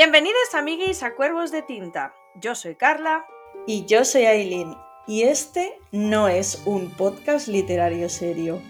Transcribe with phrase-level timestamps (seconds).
[0.00, 2.14] Bienvenidos amiguis a Cuervos de Tinta.
[2.36, 3.26] Yo soy Carla.
[3.66, 4.76] Y yo soy Aileen.
[5.08, 8.62] Y este no es un podcast literario serio.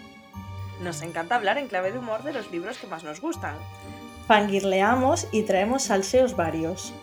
[0.81, 3.59] Nos encanta hablar en clave de humor de los libros que más nos gustan.
[4.27, 6.95] Fangirleamos y traemos salseos varios.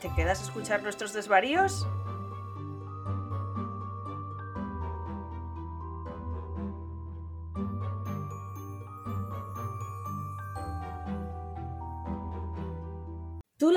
[0.00, 1.88] ¿Te quedas a escuchar nuestros desvaríos?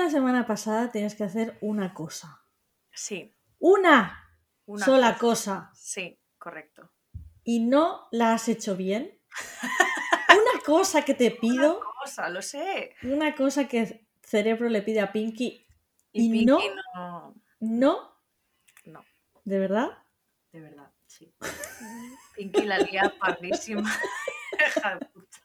[0.04, 2.42] La semana pasada tienes que hacer una cosa.
[2.92, 3.34] Sí.
[3.58, 4.20] ¡Una!
[4.66, 5.70] Una sola cosa.
[5.74, 6.90] Sí, correcto.
[7.42, 9.18] Y no la has hecho bien.
[10.28, 11.78] una cosa que te pido.
[11.78, 12.94] Una cosa, lo sé.
[13.02, 15.66] Una cosa que el cerebro le pide a Pinky.
[16.12, 16.58] Y, Pinky no,
[16.94, 17.34] no.
[17.60, 18.16] no,
[18.84, 19.04] No,
[19.44, 19.88] de verdad.
[20.52, 21.34] de verdad, sí.
[22.36, 23.90] Pinky la lía parrísima.
[24.68, 25.38] Hija de puta.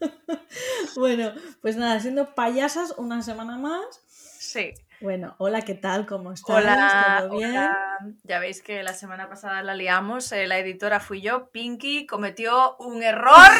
[0.96, 4.00] Bueno, pues nada, siendo payasas una semana más.
[4.06, 4.74] Sí.
[5.00, 6.06] Bueno, hola, ¿qué tal?
[6.06, 6.54] ¿Cómo estás?
[6.56, 7.50] Hola, ¿Todo bien?
[7.50, 7.98] hola.
[8.24, 12.76] Ya veis que la semana pasada la liamos, eh, la editora fui yo, Pinky cometió
[12.76, 13.50] un error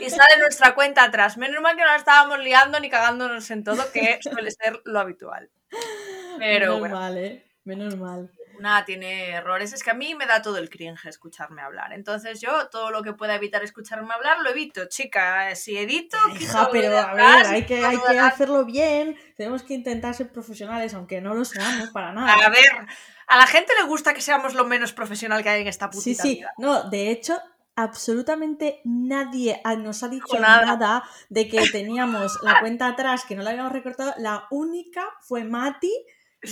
[0.00, 1.36] y sale nuestra cuenta atrás.
[1.36, 5.00] Menos mal que no la estábamos liando ni cagándonos en todo, que suele ser lo
[5.00, 5.50] habitual.
[6.38, 7.44] Pero Menos bueno, mal, ¿eh?
[7.64, 8.30] Menos mal.
[8.60, 9.72] Nada, tiene errores.
[9.72, 11.92] Es que a mí me da todo el cringe escucharme hablar.
[11.92, 15.54] Entonces yo todo lo que pueda evitar escucharme hablar lo evito, chica.
[15.54, 16.16] Si edito...
[16.38, 19.16] Hija, lo pero a ver, hay que, hay que hacerlo bien.
[19.36, 22.48] Tenemos que intentar ser profesionales, aunque no lo seamos para A nada.
[22.50, 22.86] ver,
[23.26, 25.98] a la gente le gusta que seamos lo menos profesional que hay en esta Sí,
[25.98, 26.34] putita sí.
[26.36, 26.52] vida.
[26.58, 27.40] No, de hecho,
[27.76, 30.64] absolutamente nadie ah, nos ha dicho nada.
[30.66, 31.04] nada.
[31.28, 34.14] de que teníamos la cuenta atrás, que no la habíamos recortado.
[34.18, 35.92] La única fue Mati.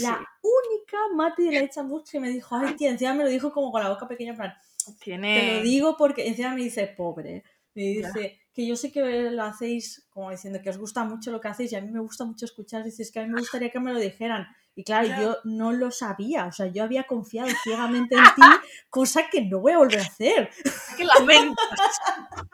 [0.00, 0.24] La Sí.
[0.42, 3.52] única Mati de la Hecha Books que me dijo, ay, tía, encima me lo dijo
[3.52, 4.52] como con la boca pequeña, plan,
[5.00, 5.40] Tiene...
[5.40, 7.44] Te lo digo porque encima me dice pobre.
[7.74, 8.08] Me Ya.
[8.08, 11.48] dice que yo sé que lo hacéis como diciendo que os gusta mucho lo que
[11.48, 12.82] hacéis y a mí me gusta mucho escuchar.
[12.84, 14.47] Dices que a mí me gustaría que me lo dijeran.
[14.75, 15.20] Y claro, Ya.
[15.22, 16.47] yo no lo sabía.
[16.47, 18.42] O sea, yo había confiado ciegamente en ti,
[18.91, 20.50] cosa que no voy a volver a hacer.
[20.97, 21.54] ¡Qué lamento!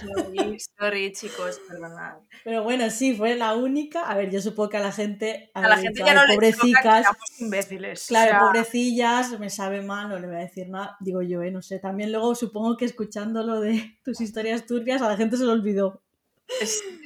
[0.00, 2.16] sorry, sorry, chicos, perdonad.
[2.44, 4.02] Pero bueno, sí, fue la única.
[4.02, 5.50] A ver, yo supongo que a la gente.
[5.54, 7.02] A la gente ya no "Ay, le toca que pobrecicas.
[7.02, 8.06] seamos imbéciles.
[8.06, 11.42] Claro, o sea, pobrecillas, me sabe mal, no le voy a decir nada, digo yo,
[11.42, 11.50] ¿eh?
[11.50, 11.78] no sé.
[11.78, 15.52] También luego supongo que escuchando lo de tus historias turbias a la gente se lo
[15.52, 16.02] olvidó.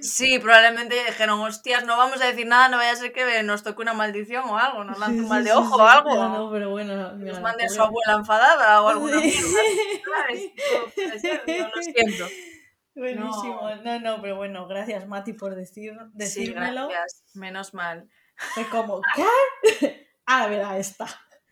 [0.02, 3.62] Sí, probablemente dijeron, hostias, no vamos a decir nada, no vaya a ser que nos
[3.62, 5.80] toque una maldición o algo, nos lance un mal de sí, ojo sí.
[5.80, 6.14] o algo.
[6.14, 9.16] No, no, pero bueno, mira, nos la mande a su abuela enfadada o alguna
[10.94, 12.26] puede ser, yo lo siento.
[12.94, 13.70] Buenísimo.
[13.84, 14.00] No.
[14.00, 16.88] no, pero bueno, gracias Mati por decir, Sí, decírmelo.
[16.88, 18.08] gracias, menos mal.
[18.54, 20.06] Fue como, ¿qué?
[20.32, 21.06] Ah, verá, esta.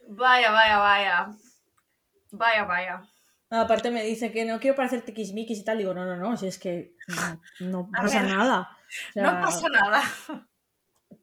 [0.07, 1.29] Vaya, vaya, vaya.
[2.31, 3.03] Vaya, vaya.
[3.51, 5.79] No, aparte me dice que no quiero parecer tiquismiquis y tal.
[5.79, 6.95] Digo, no, no, no, si es que
[7.59, 8.77] no, pasa nada.
[9.11, 10.03] O sea, No pasa nada.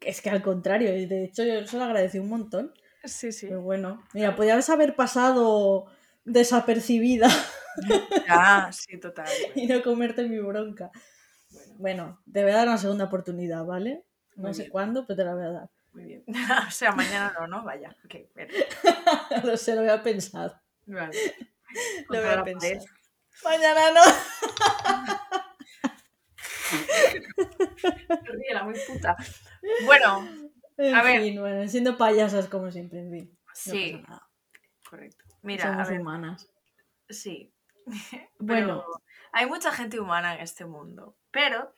[0.02, 2.74] Es que al contrario, y de hecho yo se lo agradecí un montón.
[3.06, 3.48] Sí, sí.
[3.48, 5.86] Pero bueno, mira, podías haber pasado
[6.26, 7.30] desapercibida
[8.28, 9.28] Ah, sí, total.
[9.56, 10.92] y no comerte mi bronca.
[11.78, 14.04] Bueno, te voy a dar una segunda oportunidad, ¿vale?
[14.36, 14.72] No Muy sé bien.
[14.72, 15.70] cuándo, pero te la voy a dar.
[15.94, 16.24] Muy bien.
[16.68, 17.64] O sea, mañana no, ¿no?
[17.64, 17.96] Vaya.
[18.06, 18.50] Ok, bien.
[19.44, 20.62] no sé, lo voy a pensar.
[20.86, 21.18] Vale.
[22.10, 22.78] Lo voy a pensar.
[22.78, 22.84] pared.
[23.44, 24.02] Mañana no.
[28.24, 29.16] Ríe la muy puta.
[29.86, 30.28] Bueno,
[30.78, 31.40] En A ver.
[31.40, 33.40] bueno, siendo payasas como siempre, en fin.
[33.66, 34.04] No sí,
[34.90, 35.26] correcto.
[35.42, 36.50] Mira, Somos a ver, humanas.
[37.10, 37.55] sí.
[38.40, 38.84] Bueno.
[38.86, 39.02] Pero
[39.32, 41.74] hay mucha gente humana en este mundo, pero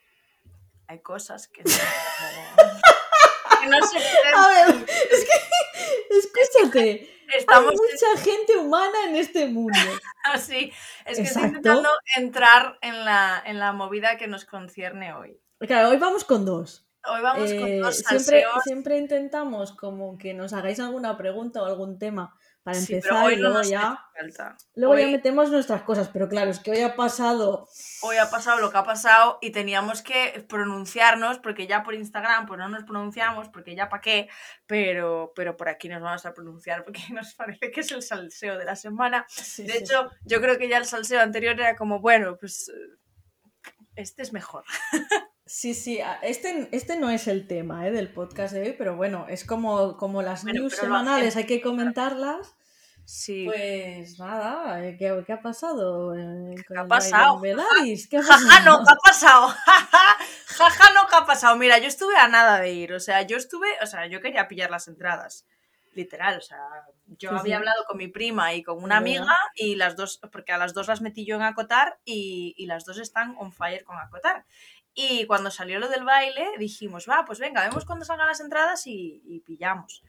[0.86, 1.70] hay cosas que no,
[3.60, 4.34] que no se pueden.
[4.34, 9.78] A ver, es que, escúchate, Estamos hay mucha gente humana en este mundo.
[10.24, 10.72] así.
[11.04, 11.46] Es que estoy Exacto.
[11.48, 15.40] intentando entrar en la, en la movida que nos concierne hoy.
[15.60, 16.86] Claro, hoy vamos con dos.
[17.04, 21.66] Hoy vamos con Eh, dos siempre, siempre intentamos como que nos hagáis alguna pregunta o
[21.66, 22.36] algún tema
[22.72, 24.56] para Sí, pero empezar hoy y no luego nos ya, falta.
[24.74, 26.08] luego ya metemos nuestras cosas.
[26.12, 27.68] Pero claro, es que hoy ha pasado
[28.02, 32.46] hoy ha pasado lo que ha pasado y teníamos que pronunciarnos porque ya por Instagram
[32.46, 34.28] pues no nos pronunciamos porque ya para qué,
[34.66, 38.58] pero, pero por aquí nos vamos a pronunciar porque nos parece que es el salseo
[38.58, 39.24] de la semana.
[39.28, 42.68] Sí, De sí, hecho, yo creo que ya el salseo anterior era como, bueno, pues
[42.68, 44.64] eh, este es mejor.
[45.50, 47.90] Sí, sí, este, este no es el tema ¿eh?
[47.90, 51.62] del podcast de hoy, pero bueno, es como, como las Bueno, news semanales, hay que
[51.62, 52.54] comentarlas.
[53.10, 53.46] Sí.
[53.46, 56.14] Pues nada, eh, ¿qué, qué ha pasado?
[56.14, 57.40] eh, con ha pasado?
[57.40, 58.84] ¿Qué ha Jaja, no, pasado?
[58.84, 59.48] ¿qué ha pasado?
[60.46, 61.56] Jaja, no, ¿qué ha pasado?
[61.56, 64.46] Mira, yo estuve a nada de ir, o sea, yo estuve, o sea, yo quería
[64.46, 65.46] pillar las entradas,
[65.94, 66.58] literal, o sea,
[67.06, 67.52] yo Sí, había sí.
[67.54, 70.86] hablado con mi prima y con una amiga y las dos, porque a las dos
[70.88, 74.44] las metí yo en Acotar y, y las dos están on fire con Acotar.
[74.92, 78.86] Y cuando salió lo del baile, dijimos, va, pues venga, vemos cuando salgan las entradas
[78.86, 80.02] y, y pillamos.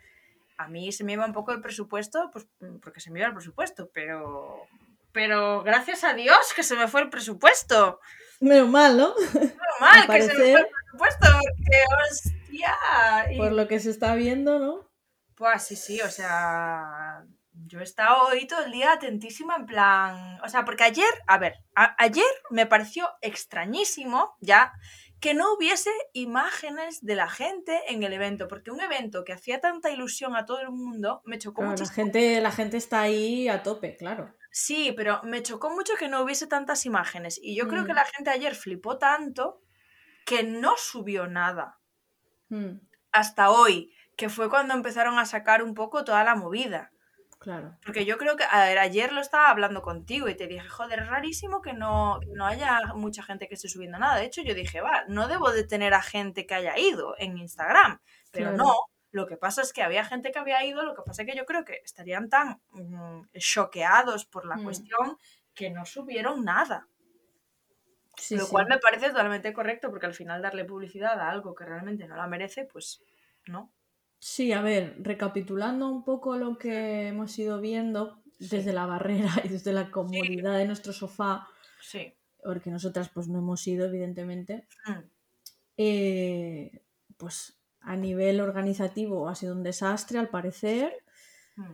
[0.60, 2.46] A mí se me iba un poco el presupuesto, pues
[2.82, 4.62] porque se me iba el presupuesto, pero,
[5.14, 8.00] pero gracias a Dios que se me fue el presupuesto.
[8.42, 9.16] Menos mal, ¿no?
[9.34, 12.76] Menos mal que se me fue el presupuesto, porque hostia.
[13.32, 14.86] Y- Por lo que se está viendo, ¿no?
[15.36, 17.24] Pues sí, sí, o sea,
[17.54, 21.38] yo he estado hoy todo el día atentísima en plan, o sea, porque ayer, a
[21.38, 24.74] ver, a- ayer me pareció extrañísimo ya
[25.20, 29.60] que no hubiese imágenes de la gente en el evento, porque un evento que hacía
[29.60, 31.96] tanta ilusión a todo el mundo me chocó Claro, la, muchísimo.
[31.96, 34.34] gente, la gente está ahí a tope, claro.
[34.52, 37.96] Sí, pero me chocó mucho que no hubiese tantas imágenes y yo creo que Mm.
[37.96, 39.62] la gente ayer flipó tanto
[40.26, 41.80] que no subió nada
[42.50, 42.80] Mm,
[43.12, 46.92] hasta hoy, que fue cuando empezaron a sacar un poco toda la movida.
[47.40, 47.78] Claro.
[47.86, 51.00] Porque yo creo que a ver, ayer lo estaba hablando contigo y te dije, joder,
[51.00, 54.18] es rarísimo que no, que no haya mucha gente que esté subiendo nada.
[54.18, 57.38] De hecho, yo dije, va, no debo de tener a gente que haya ido en
[57.38, 58.00] Instagram.
[58.32, 58.64] Pero Claro.
[58.64, 58.74] no,
[59.12, 61.36] lo que pasa es que había gente que había ido, lo que pasa es que
[61.38, 64.64] yo creo que estarían tan mm, choqueados por la Mm.
[64.64, 65.18] cuestión
[65.56, 66.88] que no subieron nada.
[68.18, 68.52] Sí, lo sí.
[68.52, 72.18] cual me parece totalmente correcto porque al final darle publicidad a algo que realmente no
[72.18, 73.02] la merece, pues
[73.48, 73.72] no.
[74.20, 79.50] Sí, a ver, recapitulando un poco lo que hemos ido viendo desde la barrera y
[79.50, 81.48] desde la comodidad de nuestro sofá,
[81.82, 82.14] Sí.
[82.44, 85.00] porque nosotras pues no hemos ido, evidentemente, Mm,
[85.78, 86.82] eh,
[87.18, 90.94] pues a nivel organizativo ha sido un desastre, al parecer.
[91.56, 91.74] mm.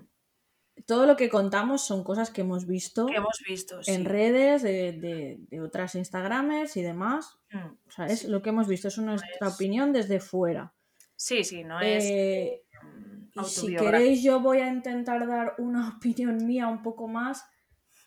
[0.86, 3.92] Todo lo que contamos son cosas que hemos visto Que hemos visto, sí.
[3.92, 7.40] en redes de, de- de otras Instagramers y demás.
[7.52, 7.58] Mm.
[7.88, 8.28] O sea, es Sí.
[8.28, 10.74] lo que hemos visto, es nuestra es- opinión desde fuera.
[11.16, 15.90] Sí, sí, no es Eh, mm, y si queréis, yo voy a intentar dar una
[15.98, 17.44] opinión mía un poco más,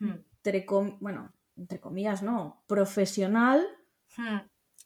[0.01, 3.67] Mm, entre com- bueno, entre comillas, no, profesional,
[4.17, 4.39] mm.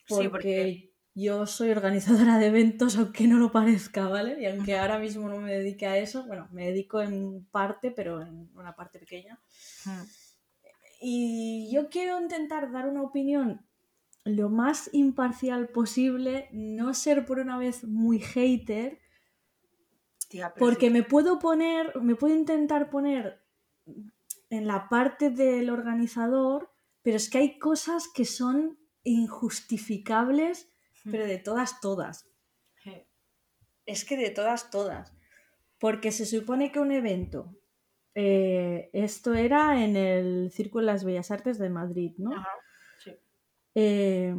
[0.08, 4.40] porque, Sí, porque yo soy organizadora de eventos, aunque no lo parezca, ¿vale?
[4.40, 8.22] Y aunque ahora mismo no me dedique a eso, bueno, me dedico en parte, pero
[8.22, 9.38] en una parte pequeña.
[9.84, 10.02] mm,
[11.00, 13.66] Y yo quiero intentar dar una opinión
[14.24, 19.00] lo más imparcial posible, no ser por una vez muy hater,
[20.28, 20.92] tía, porque sí.
[20.92, 23.42] me puedo poner, me puedo intentar poner
[24.50, 26.70] en la parte del organizador,
[27.02, 30.70] pero es que hay cosas que son injustificables,
[31.10, 32.28] pero de todas, todas.
[33.84, 35.12] Es que de todas, todas.
[35.80, 37.56] Porque se supone que un evento,
[38.14, 42.36] eh, esto era en el Círculo de las Bellas Artes de Madrid, ¿no?
[42.36, 42.48] ajá.
[43.74, 44.34] Eh,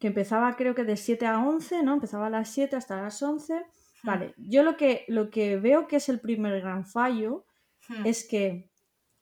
[0.00, 1.94] que empezaba creo que de 7 a 11, ¿no?
[1.94, 3.64] Empezaba a las 7 hasta las 11.
[4.02, 7.46] Vale, yo lo que, lo que veo que es el primer gran fallo
[7.88, 8.70] Mm, es que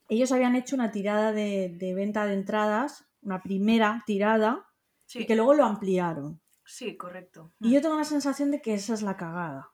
[0.09, 4.67] ellos habían hecho una tirada de, de venta de entradas, una primera tirada,
[5.07, 6.41] sí, y que luego lo ampliaron.
[6.65, 7.53] sí, correcto.
[7.61, 7.73] Y Mm.
[7.73, 9.71] yo tengo la sensación de que esa es la cagada.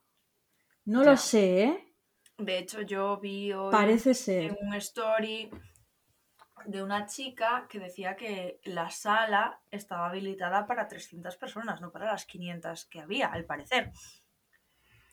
[0.85, 1.11] No Ya.
[1.13, 1.95] lo sé, ¿eh?
[2.39, 4.57] De hecho, yo vi hoy Parece en ser.
[4.61, 5.51] un story
[6.67, 12.07] de una chica que decía que la sala estaba habilitada para 300 personas, no para
[12.07, 13.93] las 500 que había, al parecer.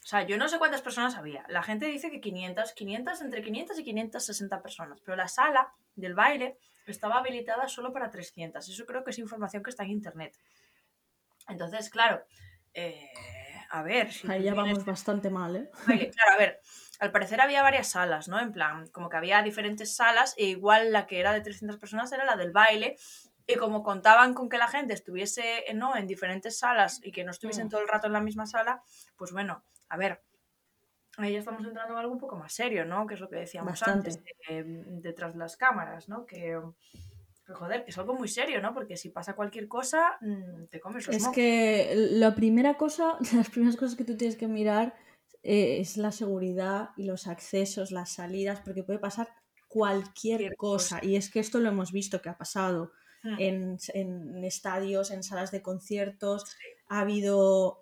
[0.04, 1.46] O sea, yo no sé cuántas personas había.
[1.48, 5.00] La gente dice que 500, 500, entre 500 y 560 personas.
[5.02, 8.68] Pero la sala del baile estaba habilitada solo para 300.
[8.68, 10.38] Eso creo que es información que está en internet.
[11.48, 12.26] Entonces, claro,
[12.74, 13.10] eh,
[13.70, 14.12] a ver.
[14.12, 15.70] Si Ahí ya tienes vamos bastante mal, ¿eh?
[15.88, 16.12] baile.
[16.12, 16.62] Claro, a ver,
[17.04, 18.40] al parecer había varias salas, ¿no?
[18.40, 22.12] En plan, como que había diferentes salas e igual la que era de 300 personas
[22.12, 22.96] era la del baile.
[23.46, 25.98] Y como contaban con que la gente estuviese eh, ¿no?
[25.98, 27.70] en diferentes salas y que no estuviesen Mm.
[27.70, 28.82] todo el rato en la misma sala,
[29.18, 30.22] pues bueno, a ver,
[31.18, 33.06] ahí ya estamos entrando en algo un poco más serio, ¿no?
[33.06, 34.12] Que es lo que decíamos Bastante.
[34.12, 34.64] antes, de-
[35.02, 36.26] detrás de las cámaras, ¿no?
[36.26, 36.58] Que,
[37.46, 38.74] que, joder, que es algo muy serio, ¿no?
[38.74, 41.36] Porque si pasa cualquier cosa, mm, te comes los Es mocos.
[41.36, 44.96] que la primera cosa, las primeras cosas que tú tienes que mirar
[45.44, 49.28] eh, es la seguridad y los accesos, las salidas, porque puede pasar
[49.68, 50.96] cualquier Cualquier cosa.
[51.00, 51.06] cosa.
[51.08, 52.92] Y es que esto lo hemos visto que ha pasado
[53.26, 53.36] Mm.
[53.40, 56.44] en, en estadios, en salas de conciertos.
[56.90, 57.82] Ha habido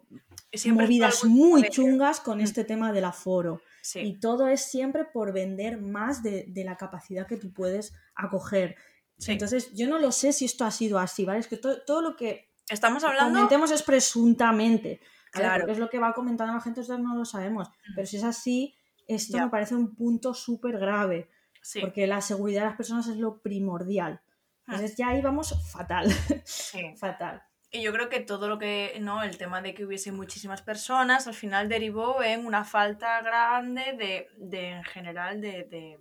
[0.53, 2.41] siempre movidas muy chungas con Mm.
[2.41, 3.59] este tema del aforo.
[3.81, 7.91] Sí, Y todo es siempre por vender más de, de la capacidad que tú puedes
[8.15, 8.75] acoger.
[9.17, 9.31] sí.
[9.31, 11.39] Entonces, yo no lo sé si esto ha sido así, ¿vale?
[11.39, 13.33] Es que to- todo lo que Estamos hablando...
[13.39, 15.01] comentemos es presuntamente.
[15.33, 15.45] ¿Vale?
[15.45, 15.61] Claro.
[15.61, 17.69] Porque es lo que va comentando la gente, nosotros no lo sabemos.
[17.95, 18.75] Pero si es así,
[19.07, 19.45] esto Ya.
[19.45, 21.29] me parece un punto súper grave.
[21.61, 24.21] Sí, Porque la seguridad de las personas es lo primordial.
[24.65, 24.71] Mm.
[24.73, 26.11] Entonces ya ahí vamos fatal.
[26.43, 26.95] sí.
[26.97, 27.43] fatal.
[27.73, 29.23] Y yo creo que todo lo que, ¿no?
[29.23, 34.27] El tema de que hubiese muchísimas personas, al final derivó en una falta grande de,
[34.37, 35.99] de en general, de, de,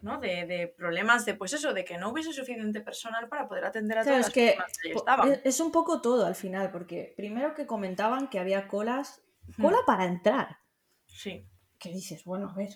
[0.00, 0.18] ¿no?
[0.18, 3.98] De, de problemas de, pues eso, de que no hubiese suficiente personal para poder atender
[3.98, 5.40] a Claro, todas es que las personas que po- estaban.
[5.44, 9.22] es, un poco todo al final, porque primero que comentaban que había colas,
[9.56, 9.62] Hmm.
[9.62, 10.58] cola para entrar.
[11.06, 11.46] Sí.
[11.78, 12.70] Que dices, bueno, a ver.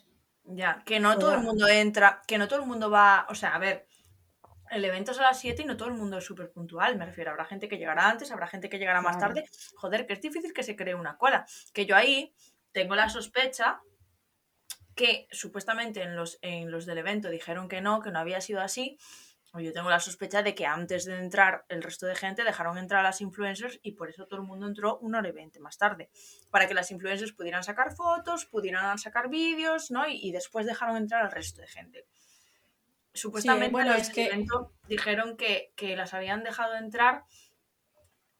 [0.44, 3.54] Ya, que no todo el mundo entra, que no todo el mundo va, o sea,
[3.54, 3.86] a ver,
[4.70, 7.04] el evento es a las 7 y no todo el mundo es súper puntual, me
[7.06, 9.34] refiero, habrá gente que llegará antes, habrá gente que llegará más Claro.
[9.34, 12.32] tarde, joder, que es difícil que se cree una cola, que yo ahí
[12.72, 13.80] tengo la sospecha
[15.00, 18.60] que supuestamente en los, en los del evento dijeron que no, que no había sido
[18.60, 18.98] así,
[19.52, 22.78] o yo tengo la sospecha de que antes de entrar el resto de gente dejaron
[22.78, 25.58] entrar a las influencers y por eso todo el mundo entró una hora y veinte
[25.58, 26.10] más tarde,
[26.50, 30.06] para que las influencers pudieran sacar fotos, pudieran sacar vídeos, ¿no?
[30.06, 32.06] Y, y después dejaron entrar al resto de gente.
[33.12, 37.24] Supuestamente bueno, los es que- evento dijeron que, que las habían dejado entrar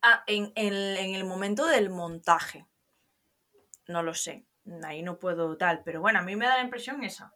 [0.03, 2.67] a- en, en- en el momento del montaje.
[3.89, 4.45] No lo sé,
[4.85, 7.35] ahí no puedo tal, pero bueno, a mí me da la impresión esa.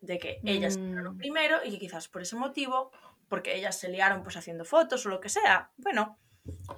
[0.00, 1.16] De que ellas Mm.
[1.16, 2.90] primero y que quizás por ese motivo,
[3.28, 5.70] porque ellas se liaron pues haciendo fotos o lo que sea.
[5.76, 6.18] Bueno,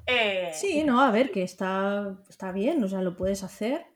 [0.06, 3.87] eh, Sí, no, a ver, que está, está bien, o sea, lo puedes hacer,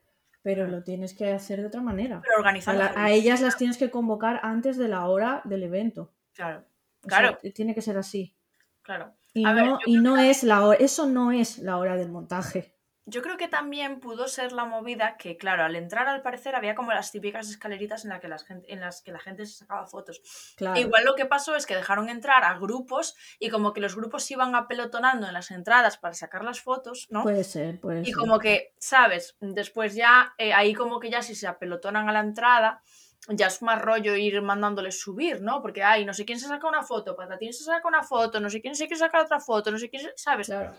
[0.41, 2.21] pero lo tienes que hacer de otra manera.
[2.23, 2.83] pero A, organizando.
[2.95, 6.11] a ellas las tienes que convocar antes de la hora del evento.
[6.33, 6.65] Claro,
[7.05, 7.37] O sea, Claro.
[7.53, 8.35] tiene que ser así.
[8.81, 9.13] claro.
[9.31, 12.73] Y A no, y no es la hora, eso no es la hora del montaje.
[13.09, 16.75] Yo creo que también pudo ser la movida que, claro, al entrar al parecer había
[16.75, 19.57] como las típicas escaleritas en, la que las gente, en las que la gente se
[19.57, 20.21] sacaba fotos.
[20.55, 20.79] Claro.
[20.79, 24.23] Igual lo que pasó es que dejaron entrar a grupos y como que los grupos
[24.23, 27.23] se iban apelotonando en las entradas para sacar las fotos, ¿no?
[27.23, 28.15] Puede ser, puede y ser.
[28.15, 29.35] como que, ¿sabes?
[29.39, 32.83] Después ya, eh, ahí como que ya si se apelotonan a la entrada,
[33.27, 35.61] ya es más rollo ir mandándoles subir, ¿no?
[35.61, 38.49] Porque, ay, no sé quién se saca una foto, patatín se saca una foto, no
[38.49, 40.13] sé quién se sacar otra foto, no sé quién se...
[40.15, 40.47] ¿Sabes?
[40.47, 40.73] Claro,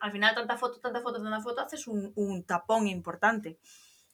[0.00, 3.58] Al final, tanta foto, tanta foto, tanta foto, haces un, un tapón importante.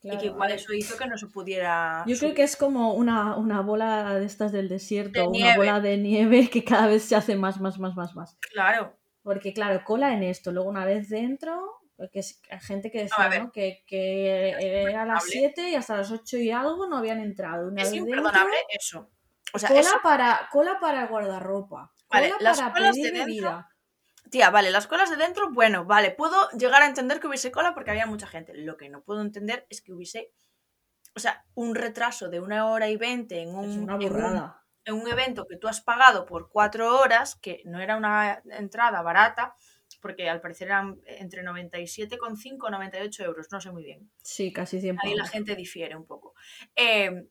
[0.03, 2.01] Y claro, que igual eso hizo que no se pudiera...
[2.07, 2.35] Yo creo subir.
[2.35, 5.57] que es como una, una bola de estas del desierto, De una nieve.
[5.57, 8.37] bola de nieve que cada vez se hace más, más, más, más, más.
[8.53, 11.81] Claro, Porque, claro, cola en esto, luego una vez dentro,
[12.13, 13.45] que es hay gente que decía, ver.
[13.45, 13.53] ¿no?
[13.53, 15.31] Que, que era a las imperdonable.
[15.33, 17.67] 7 y hasta las 8 y algo no habían entrado.
[17.69, 19.11] Una es vez imperdonable dentro, eso.
[19.55, 23.25] O sea, cola, eso para, cola para guardarropa, Vale, cola las para de pedir dentro-
[23.25, 23.69] bebida.
[24.37, 27.73] Tía, vale, las colas de dentro, bueno, vale, puedo llegar a entender que hubiese cola
[27.73, 28.53] porque había mucha gente.
[28.53, 30.31] Lo que no puedo entender es que hubiese,
[31.15, 34.09] o sea, un retraso de una hora y veinte en un, Es una en un-
[34.11, 34.63] burrada.
[34.85, 39.01] en un evento que tú has pagado por cuatro horas, que no era una entrada
[39.01, 39.55] barata,
[40.03, 44.11] porque al parecer eran entre 97,5 y 98 euros, no sé muy bien.
[44.23, 45.31] Sí, casi 100 Ahí la pavos.
[45.31, 46.35] gente difiere un poco.
[46.75, 47.27] Eh,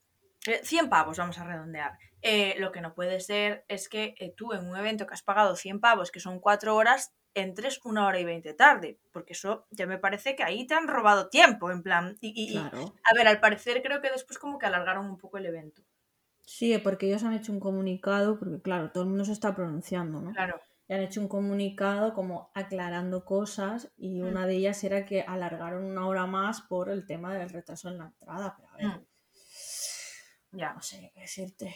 [0.47, 1.91] eh, 100 pavos, vamos a redondear.
[2.27, 5.22] Eh, lo que no puede ser es que eh, tú en un evento que has
[5.22, 9.67] pagado 100 pavos, que son 4 horas, entres una hora y 20 tarde, porque eso
[9.70, 12.17] ya me parece que ahí te han robado tiempo, en plan.
[12.22, 12.96] Y, y- y- Claro.
[13.03, 15.84] a ver, al parecer creo que después como que alargaron un poco el evento.
[16.48, 20.20] Sí, porque ellos han hecho un comunicado, porque claro, todo el mundo se está pronunciando,
[20.22, 20.32] ¿no?
[20.32, 20.60] Claro.
[20.88, 24.27] Y han hecho un comunicado como aclarando cosas y Mm.
[24.27, 27.98] una de ellas era que alargaron una hora más por el tema del retraso en
[28.00, 28.55] la entrada.
[28.58, 29.05] Pero a ver, Mm.
[30.58, 30.74] Ya.
[30.74, 31.75] no sé qué decirte.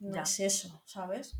[0.00, 0.22] No Ya.
[0.22, 1.34] es eso, ¿sabes?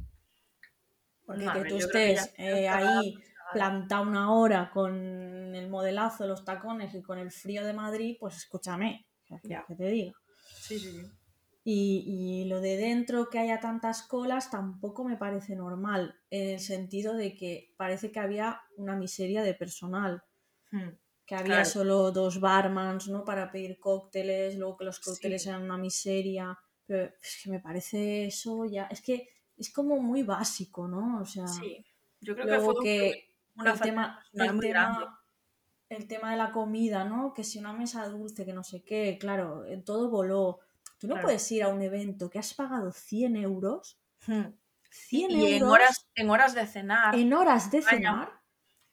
[1.26, 6.26] Porque No, que tú que estés eh, ahí pues plantado una hora con el modelazo,
[6.26, 9.64] los tacones y con el frío de Madrid, pues escúchame, ¿qué Ya.
[9.66, 10.12] que te diga?
[10.60, 11.10] Sí, sí, sí.
[11.64, 16.60] Y, y lo de dentro que haya tantas colas tampoco me parece normal, en el
[16.60, 20.22] sentido de que parece que había una miseria de personal,
[20.72, 20.96] Mm.
[21.26, 21.70] que había Claro.
[21.70, 23.24] solo dos barmans, ¿no?
[23.24, 25.48] Para pedir cócteles, luego que los cócteles Sí.
[25.48, 30.22] eran una miseria, pero es que me parece eso ya, es que es como muy
[30.22, 31.20] básico, ¿no?
[31.20, 31.84] O sea, Sí.
[32.20, 35.20] Yo creo que luego que una el tema, el tema,
[35.88, 37.32] el tema de la comida, ¿no?
[37.34, 40.60] Que si una mesa dulce, que no sé qué, claro, eh, todo voló.
[40.98, 41.26] Tú no Claro.
[41.26, 44.52] puedes ir a un evento que has pagado 100 euros, Mm.
[44.90, 48.30] 100 Y en euros horas, en horas de cenar, en horas de cenar,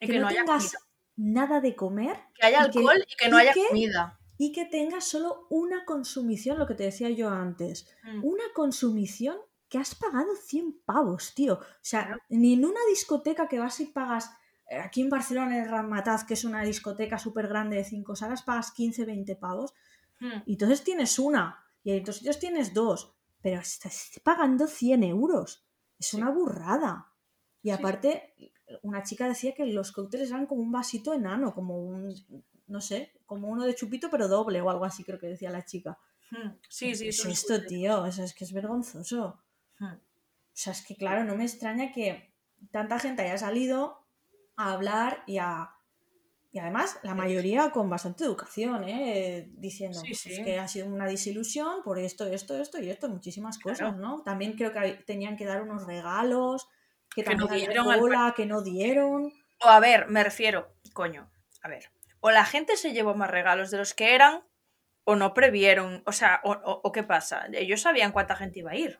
[0.00, 0.76] que, que no, tengas
[1.16, 4.18] nada de comer Que haya y que- alcohol y que no haya comida.
[4.42, 8.24] Y que tengas solo una consumición, lo que te decía yo antes, Mm.
[8.24, 9.36] una consumición
[9.68, 11.54] que has pagado 100 pavos, tío.
[11.60, 14.30] O sea, ni en una discoteca que vas y pagas,
[14.70, 18.16] eh, aquí en Barcelona, en el Ramataz, que es una discoteca súper grande de 5
[18.16, 19.74] salas, pagas 15, 20 pavos.
[20.20, 20.42] Mm.
[20.46, 25.66] Y entonces tienes una, y en otros sitios tienes dos, pero estás pagando 100 euros.
[25.98, 26.16] Es Sí.
[26.16, 27.12] una burrada.
[27.62, 27.74] Y sí.
[27.74, 28.34] aparte,
[28.82, 32.14] una chica decía que los cócteles eran como un vasito enano, como un,
[32.70, 35.64] no sé, como uno de chupito, pero doble o algo así, creo que decía la
[35.64, 35.98] chica.
[36.30, 36.50] Mm.
[36.68, 38.02] Sí, sí, ¿Qué es esto, tío?
[38.02, 39.40] O sea, es que es vergonzoso.
[39.78, 39.94] Mm.
[39.94, 39.98] O
[40.52, 42.32] sea, es que claro, no me extraña que
[42.70, 44.06] tanta gente haya salido
[44.56, 45.70] a hablar y a,
[46.52, 49.48] y además la mayoría con bastante educación, ¿eh?
[49.52, 50.44] diciendo Sí, pues, sí.
[50.44, 54.22] que ha sido una desilusión por esto, esto, esto y esto, muchísimas cosas, ¿no?
[54.22, 56.68] También creo que tenían que dar unos regalos,
[57.14, 59.32] que, Que no dieron al cola, que no dieron.
[59.64, 61.28] O a ver, me refiero, coño,
[61.62, 61.90] a ver.
[62.20, 64.44] O la gente se llevó más regalos de los que eran,
[65.04, 67.46] o no previeron, o sea, o, o- qué pasa.
[67.52, 68.98] Ellos sabían cuánta gente iba a ir.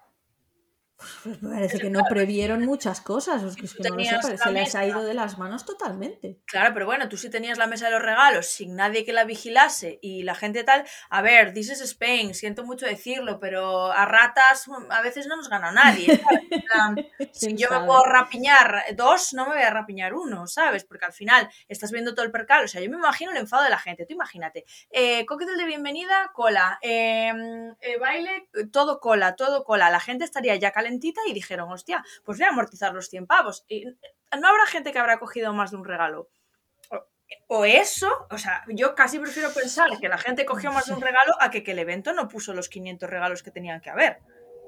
[1.23, 4.11] Pues me parece que no previeron muchas cosas, es que, es que no lo sé,
[4.11, 6.41] tenías parece- la se les ha ido de las manos totalmente.
[6.47, 9.25] Claro, pero bueno, tú sí tenías la mesa de los regalos sin nadie que la
[9.25, 10.85] vigilase y la gente tal.
[11.09, 15.37] A ver, this is Spain, siento mucho decirlo, pero a ratas mm, a veces no
[15.37, 16.07] nos gana nadie.
[17.33, 20.85] si ¿Quién yo me puedo rapiñar dos, no me voy a rapiñar uno, ¿sabes?
[20.85, 22.65] Porque al final estás viendo todo el percal.
[22.65, 24.07] O sea, yo me imagino el enfado de la gente.
[24.07, 24.65] Tú imagínate.
[24.91, 26.79] Eh, cóctel de bienvenida, cola.
[26.83, 27.33] Eh,
[27.81, 29.91] eh, baile, todo cola, todo cola.
[29.91, 30.73] La gente estaría ya
[31.27, 33.65] y dijeron, hostia, pues voy a amortizar los 100 pavos.
[33.69, 36.29] Y no habrá gente que habrá cogido más de un regalo.
[36.91, 40.95] O, o eso, o sea, yo casi prefiero pensar que la gente cogió más de
[40.95, 43.91] un regalo a que, que el evento no puso los 500 regalos que tenían que
[43.91, 44.19] haber.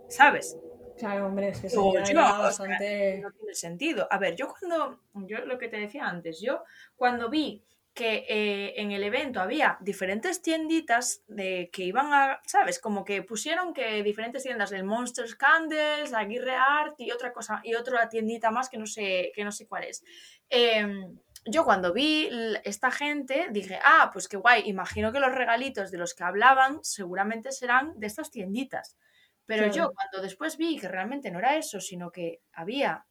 [0.09, 0.57] ¿Sabes?
[0.99, 3.21] Claro, hombre, es que Digo, sería yo, ya o sea, bastante...
[3.21, 4.07] no tiene sentido.
[4.11, 6.65] A ver, yo cuando, yo lo que te decía antes, yo
[6.97, 7.65] cuando vi
[7.95, 12.79] que eh, en el evento había diferentes tienditas de que iban a, ¿sabes?
[12.79, 17.75] Como que pusieron que diferentes tiendas, el Monsters Candles, Aguirre Art y otra cosa, y
[17.75, 20.03] otra tiendita más que no sé, que no sé cuál es.
[20.49, 22.31] Em, yo cuando vi
[22.65, 26.83] esta gente dije, ah, pues qué guay, imagino que los regalitos de los que hablaban
[26.83, 28.97] seguramente serán de estas tienditas.
[29.45, 33.05] Pero yo cuando después vi que realmente no era eso, sino que había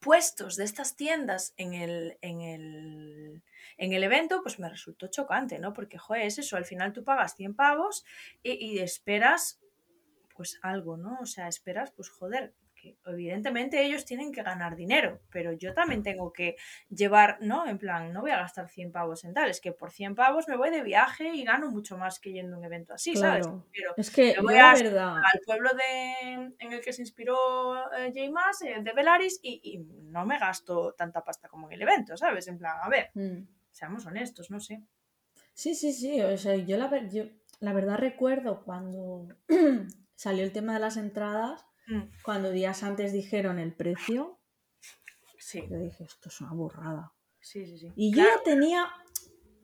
[0.00, 3.42] puestos de estas tiendas en el, en el,
[3.76, 5.72] en el evento, pues me resultó chocante, ¿no?
[5.72, 8.04] Porque, joder, es eso, al final tú pagas 100 pavos
[8.42, 9.60] y, y esperas,
[10.36, 11.18] pues algo, ¿no?
[11.20, 16.02] O sea, esperas, pues joder, que evidentemente ellos tienen que ganar dinero, pero yo también
[16.02, 16.56] tengo que
[16.90, 17.66] llevar, ¿no?
[17.66, 20.48] En plan, no voy a gastar 100 pavos en tal, es que por 100 pavos
[20.48, 23.46] me voy de viaje y gano mucho más que yendo a un evento así, ¿sabes?
[23.72, 25.16] Pero Es que voy la a- verdad...
[25.16, 28.30] al pueblo de, en el que se inspiró eh, J.
[28.32, 29.78] Maas, eh, de Velaris, y, y
[30.10, 32.48] no me gasto tanta pasta como en el evento, ¿sabes?
[32.48, 33.46] En plan, a ver, mm.
[33.70, 34.82] seamos honestos, no sé.
[35.54, 36.20] Sí, sí, sí.
[36.20, 37.24] O sea, yo la, yo
[37.60, 39.28] la verdad recuerdo cuando
[40.14, 44.38] salió el tema de las entradas, Mm, cuando días antes dijeron el precio,
[45.38, 47.12] Sí, yo dije, esto es una burrada.
[47.40, 47.92] sí, sí, sí.
[47.96, 48.86] Y yo Claro, tenía,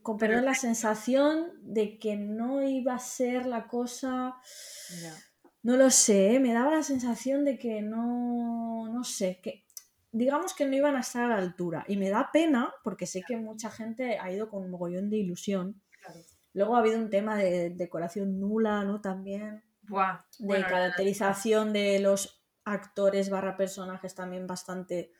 [0.03, 4.37] con perdón, la sensación de que no iba a ser la cosa...
[5.63, 6.41] No lo sé, ¿eh?
[6.41, 9.65] me daba la sensación de que no, no sé, que
[10.13, 11.85] digamos que no iban a estar a la altura.
[11.89, 15.19] Y me da pena porque sé que mucha gente ha ido con un mogollón de
[15.19, 15.81] ilusión.
[16.01, 16.21] Claro.
[16.55, 19.01] Luego ha habido un tema de decoración nula, ¿no?
[19.01, 19.63] También.
[19.89, 25.13] Buah, De bueno, caracterización de los actores barra personajes también bastante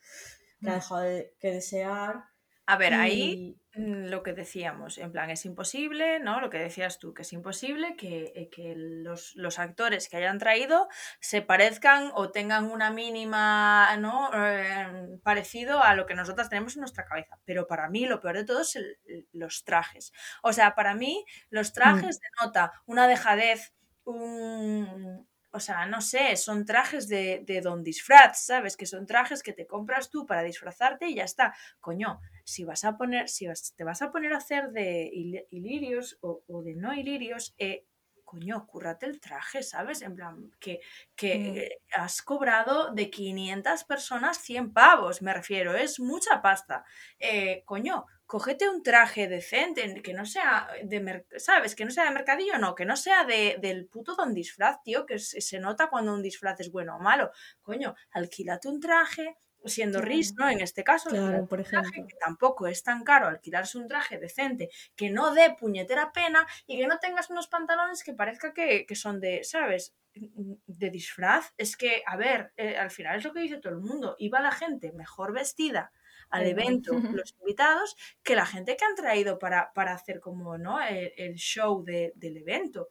[0.61, 0.75] que ha Mm.
[0.77, 2.25] dejado de- que desear.
[2.67, 6.41] A ver, ahí Y- mm, lo que decíamos, en plan, es imposible, ¿no?
[6.43, 10.39] Lo que decías tú, que es imposible que, eh, que los, los actores que hayan
[10.39, 10.89] traído
[11.21, 14.31] se parezcan o tengan una mínima, ¿no?
[14.35, 17.41] Eh, parecido a lo que nosotras tenemos en nuestra cabeza.
[17.47, 18.99] Pero para mí lo peor de todo es el-
[19.33, 20.13] los trajes.
[20.43, 23.73] O sea, para mí los trajes denota una dejadez,
[24.13, 25.27] un...
[25.51, 28.77] O sea, no sé, son trajes de, de don disfraz, ¿sabes?
[28.77, 31.55] Que son trajes que te compras tú para disfrazarte y ya está.
[31.81, 35.47] Coño, si vas a poner, si vas- te vas a poner a hacer de il-
[35.51, 37.87] ilirios o, o de no ilirios, eh,
[38.25, 40.03] coño, cúrrate el traje, ¿sabes?
[40.03, 40.81] En plan, que,
[41.17, 42.01] que Mm.
[42.03, 46.85] has cobrado de 500 personas 100 pavos, me refiero, es mucha pasta.
[47.19, 51.75] Eh, coño, cógete un traje decente, que no sea de, mer- ¿sabes?
[51.75, 55.07] Que no sea de mercadillo, no, que no sea de, del puto don disfraz, tío,
[55.07, 57.33] que se, se nota cuando un disfraz es bueno o malo.
[57.63, 60.09] Coño, alquílate un traje, siendo Claro.
[60.13, 60.49] Riz, ¿no?
[60.49, 62.07] En este caso, Claro, por un traje ejemplo.
[62.07, 66.79] que tampoco es tan caro alquilarse un traje decente, que no dé puñetera pena y
[66.79, 69.95] que no tengas unos pantalones que parezca que, que son de, ¿sabes?
[70.15, 71.53] De disfraz.
[71.57, 74.17] Es que, a ver, eh, al final es lo que dice todo el mundo.
[74.19, 75.93] Iba la gente mejor vestida
[76.31, 80.81] al evento, los invitados, que la gente que han traído para, para hacer como, ¿no?
[80.83, 82.89] El, el show de- del evento.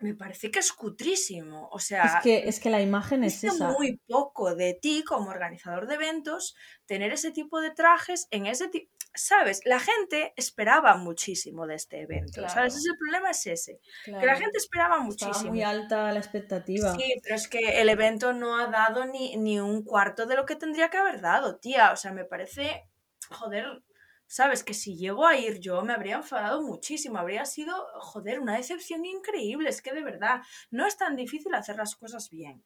[0.00, 1.68] Me parece que es cutrísimo.
[1.72, 3.68] O sea, Es que, es que la imagen es esa.
[3.72, 6.54] muy poco de ti como organizador de eventos
[6.86, 8.90] tener ese tipo de trajes en ese tipo.
[9.12, 9.60] ¿Sabes?
[9.64, 12.34] La gente esperaba muchísimo de este evento.
[12.48, 12.52] ¿Sabes?
[12.54, 12.66] Claro.
[12.68, 13.80] Ese problema es ese.
[14.04, 15.50] Que la gente esperaba Estaba muchísimo.
[15.50, 16.94] muy alta la expectativa.
[16.94, 20.46] Sí, pero es que el evento no ha dado ni, ni un cuarto de lo
[20.46, 21.90] que tendría que haber dado, tía.
[21.92, 22.88] O sea, me parece,
[23.30, 23.82] joder,
[24.30, 27.18] sabes, que si llego a ir yo me habría enfadado muchísimo.
[27.18, 29.68] Habría sido, joder, una decepción increíble.
[29.68, 30.40] Es que de verdad,
[30.70, 32.64] no es tan difícil hacer las cosas bien.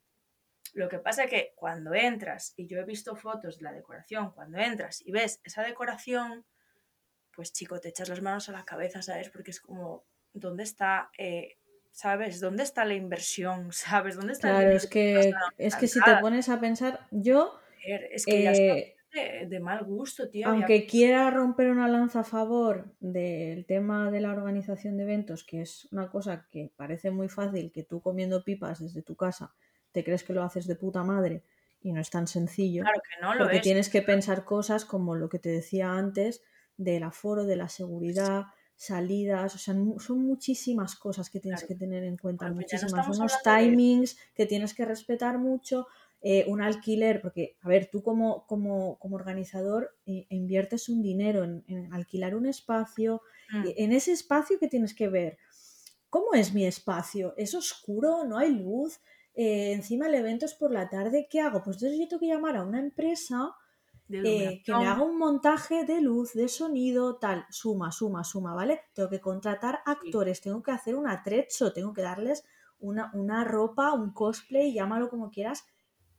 [0.73, 4.31] Lo que pasa es que cuando entras, y yo he visto fotos de la decoración,
[4.31, 6.45] cuando entras y ves esa decoración,
[7.33, 9.29] pues chico, te echas las manos a la cabeza, ¿sabes?
[9.29, 11.57] Porque es como, ¿dónde está, eh,
[11.91, 12.41] ¿sabes?
[12.41, 13.71] ¿Dónde está la inversión?
[13.71, 14.17] ¿Sabes?
[14.17, 17.59] ¿Dónde está el Claro, dinero es que es que si te pones a pensar, yo,
[17.81, 20.41] Es que ya está eh, de, de mal gusto, tío.
[20.47, 25.43] ya- aunque quiera romper una lanza a favor del tema de la organización de eventos,
[25.43, 29.53] que es una cosa que parece muy fácil, que tú comiendo pipas desde tu casa
[29.91, 31.43] te crees que lo haces de puta madre
[31.81, 32.83] y no es tan sencillo.
[32.83, 33.61] Claro que no lo porque es.
[33.63, 36.43] tienes que pensar cosas como lo que te decía antes
[36.77, 38.43] del aforo, de la seguridad,
[38.75, 41.67] salidas, o sea, son muchísimas cosas que tienes Claro.
[41.69, 45.87] que tener en cuenta, no muchísimas, estamos unos de- timings que tienes que respetar mucho,
[46.27, 51.43] eh, un alquiler, porque, a ver, tú como, como, como organizador eh, inviertes un dinero
[51.43, 53.65] en, en alquilar un espacio, Mm.
[53.67, 55.37] y en ese espacio que tienes que ver,
[56.09, 57.33] ¿cómo es mi espacio?
[57.37, 58.23] ¿Es oscuro?
[58.25, 58.99] ¿No hay luz?
[59.35, 61.61] Eh, encima el evento es por la tarde, ¿qué hago?
[61.61, 63.51] Pues entonces yo tengo que llamar a una empresa
[64.09, 68.81] eh, que me haga un montaje de luz, de sonido, tal, suma, suma, suma, ¿vale?
[68.93, 72.45] Tengo que contratar actores, tengo que hacer un atrecho, tengo que darles
[72.79, 75.65] una, una ropa, un cosplay, llámalo como quieras,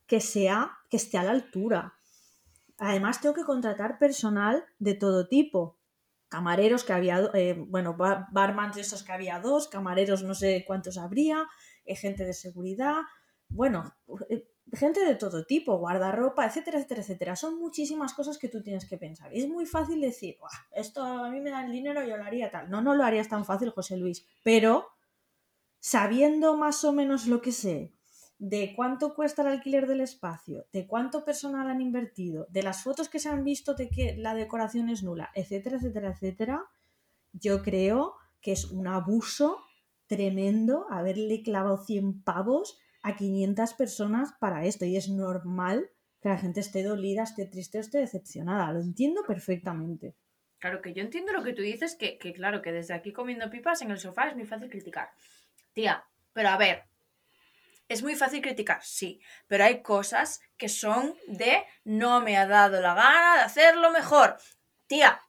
[0.07, 1.95] que sea, que esté a la altura.
[2.79, 5.79] Además, tengo que contratar personal de todo tipo.
[6.29, 10.65] Camareros que había, eh, bueno, bar- barmans de esos que había dos, camareros no sé
[10.67, 11.47] cuántos habría,
[11.85, 12.97] eh, gente de seguridad,
[13.49, 13.95] bueno,
[14.29, 17.37] eh, gente de todo tipo, guardarropa, etcétera, etcétera, etcétera.
[17.37, 19.33] Son muchísimas cosas que tú tienes que pensar.
[19.33, 22.51] Es muy fácil decir, "Buah, esto a mí me da el dinero, yo lo haría
[22.51, 22.69] tal.
[22.71, 24.89] No, no lo harías tan fácil, José Luis, pero
[25.81, 27.96] sabiendo más o menos lo que sé,
[28.39, 33.09] de cuánto cuesta el alquiler del espacio, de cuánto personal han invertido, de las fotos
[33.09, 36.65] que se han visto de que la decoración es nula, etcétera, etcétera, etcétera,
[37.33, 39.59] yo creo que es un abuso
[40.07, 46.39] tremendo haberle clavado 100 pavos a 500 personas para esto y es normal que la
[46.39, 50.15] gente esté dolida, esté triste esté decepcionada, lo entiendo perfectamente.
[50.59, 53.51] Claro que yo entiendo lo que tú dices, que, que claro, que desde aquí comiendo
[53.51, 55.11] pipas en el sofá es muy fácil criticar.
[55.73, 56.85] Tía, pero a ver,
[57.89, 62.81] es muy fácil criticar, sí, pero hay cosas que son de no me ha dado
[62.81, 64.37] la gana de hacerlo mejor.
[64.87, 65.21] Tía,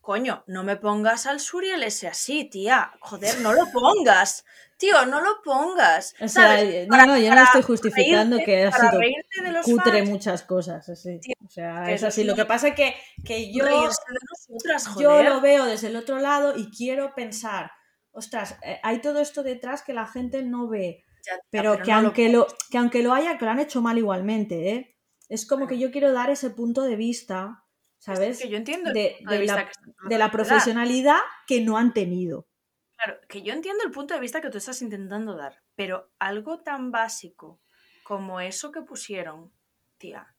[0.00, 2.92] coño, no me pongas al Suriel ese así, tía.
[3.00, 4.44] Joder, no lo pongas.
[4.76, 6.14] Tío, no lo pongas.
[6.20, 6.62] O sea, ¿sabes?
[6.74, 8.98] eh, Para- no, no, yo no estoy justificando reírte- que ha sido
[9.44, 11.20] de los cutre fans, muchas cosas, así.
[11.20, 12.22] Tío, O sea, es así.
[12.22, 12.26] sí.
[12.26, 16.56] Lo que pasa es que, que yo, nosotras, yo lo veo desde el otro lado
[16.56, 17.70] y quiero pensar,
[18.12, 21.96] ostras, eh, hay todo esto detrás que la gente no ve, Ya, pero, que, no
[21.98, 24.96] aunque lo, que aunque lo haya, que lo han hecho mal igualmente, ¿eh?
[25.28, 27.64] Es como que yo quiero dar ese punto de vista,
[27.98, 28.40] ¿sabes?
[28.40, 29.70] que yo entiendo de, la,
[30.08, 32.48] de profesionalidad que no han tenido.
[32.96, 36.60] Claro, que yo entiendo el punto de vista que tú estás intentando dar, pero algo
[36.62, 37.60] tan básico
[38.02, 39.52] como eso que pusieron,
[39.98, 40.34] tía,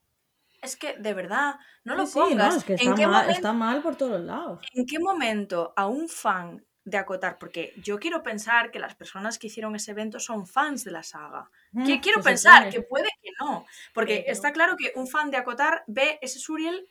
[0.61, 2.57] es que de verdad no lo Sí, sí, no, pongas.
[2.57, 4.59] es que ¿En, está qué mal, momento, está mal por todos lados.
[4.73, 7.37] ¿En qué momento a un fan de acotar?
[7.37, 11.03] Porque yo quiero pensar que las personas que hicieron ese evento son fans de la
[11.03, 11.49] saga.
[11.85, 13.65] Que Mm, quiero se pensar, que puede que no.
[13.93, 16.87] Porque Pero- está claro que un fan de acotar ve ese Suriel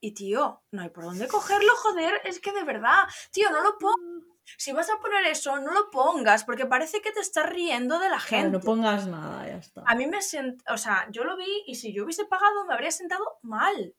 [0.00, 3.76] y tío, no hay por dónde cogerlo, joder, es que de verdad, tío, no lo
[3.78, 4.00] pongas.
[4.58, 8.08] Si vas a poner eso, no lo pongas, porque parece que te estás riendo de
[8.08, 8.50] la Claro, gente.
[8.50, 9.82] no pongas nada, ya está.
[9.86, 10.60] A mí me sent...
[10.68, 13.94] O sea, yo lo vi y si yo hubiese pagado me habría sentado mal.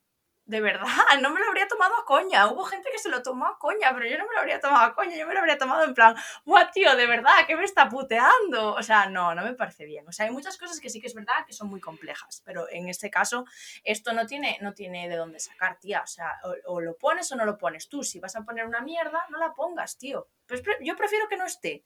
[0.52, 0.86] De verdad,
[1.22, 2.48] no me lo habría tomado a coña.
[2.48, 4.84] Hubo gente que se lo tomó a coña, pero yo no me lo habría tomado
[4.84, 5.16] a coña.
[5.16, 8.74] Yo me lo habría tomado en plan, ¡buah, tío, de verdad, que me está puteando!
[8.74, 10.06] O sea, no, no me parece bien.
[10.10, 12.68] O sea, hay muchas cosas que sí que es verdad que son muy complejas, pero
[12.70, 13.46] en este caso,
[13.86, 16.02] esto no tiene, no tiene de dónde sacar, tía.
[16.02, 17.88] O sea, o, o lo pones o no lo pones.
[17.88, 20.28] Tú, si vas a poner una mierda, no la pongas, tío.
[20.46, 21.86] Pues pre- yo prefiero que no esté.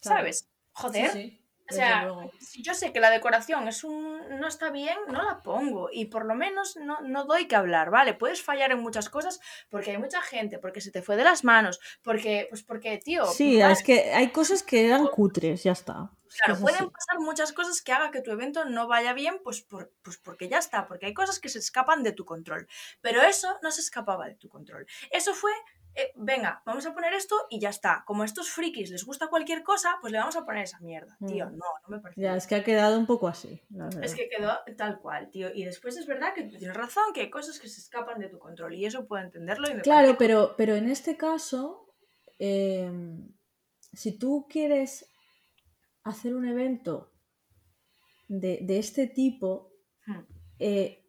[0.00, 0.48] ¿Sabes?
[0.72, 1.10] Joder.
[1.10, 4.96] Sí, sí, O sea, si yo sé que la decoración es un no está bien,
[5.08, 8.14] no la pongo y por lo menos no, no doy que hablar, ¿vale?
[8.14, 11.44] Puedes fallar en muchas cosas porque hay mucha gente, porque se te fue de las
[11.44, 15.72] manos, porque, pues porque, tío, Sí, vale, es que hay cosas que eran cutres, ya
[15.72, 16.10] está.
[16.44, 19.92] Claro, pueden pasar muchas cosas que haga que tu evento no vaya bien, pues, por,
[20.02, 22.66] pues porque ya está, porque hay cosas que se escapan de tu control,
[23.00, 24.86] pero eso no se escapaba de tu control.
[25.10, 25.52] Eso fue,
[25.96, 28.04] eh, venga, vamos a poner esto y ya está.
[28.06, 31.16] Como a estos frikis les gusta cualquier cosa, pues le vamos a poner esa mierda,
[31.26, 31.56] tío, Mm.
[31.56, 34.28] no, no me parece Ya, es que ha quedado un poco así, la Es que
[34.28, 35.48] quedó tal cual, tío.
[35.54, 38.38] Y después es verdad que tienes razón, que hay cosas que se escapan de tu
[38.38, 39.68] control y eso puedo entenderlo.
[39.70, 41.94] Y me Claro, parece- pero, pero en este caso,
[42.38, 42.90] eh,
[43.92, 45.10] si tú quieres
[46.04, 47.10] hacer un evento
[48.28, 49.72] de, de este tipo,
[50.06, 50.20] Hmm,
[50.58, 51.02] eh,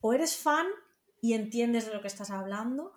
[0.00, 0.66] o eres fan
[1.22, 2.92] y entiendes de lo que estás hablando,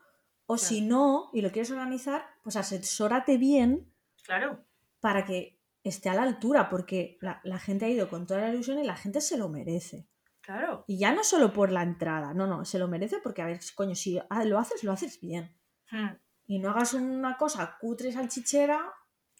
[0.47, 0.67] o Claro.
[0.69, 4.65] si no, y lo quieres organizar, pues asesórate bien Claro,
[4.99, 8.49] para que esté a la altura, porque la, la gente ha ido con toda la
[8.49, 10.09] ilusión y la gente se lo merece.
[10.41, 10.83] Claro.
[10.87, 13.59] Y ya no solo por la entrada, no, no, se lo merece porque, a ver,
[13.75, 15.55] coño, si lo haces, lo haces bien.
[15.91, 18.93] Hmm, Y no hagas una cosa cutre salchichera,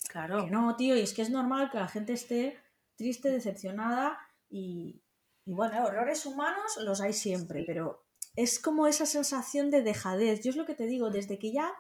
[0.10, 0.46] Claro.
[0.46, 2.58] que no, tío, y es que es normal que la gente esté
[2.96, 4.18] triste, decepcionada
[4.50, 5.04] y,
[5.46, 8.07] y bueno, errores humanos los hay siempre, pero
[8.38, 10.42] es como esa sensación de dejadez.
[10.44, 11.74] Yo es lo que te digo, desde que ya,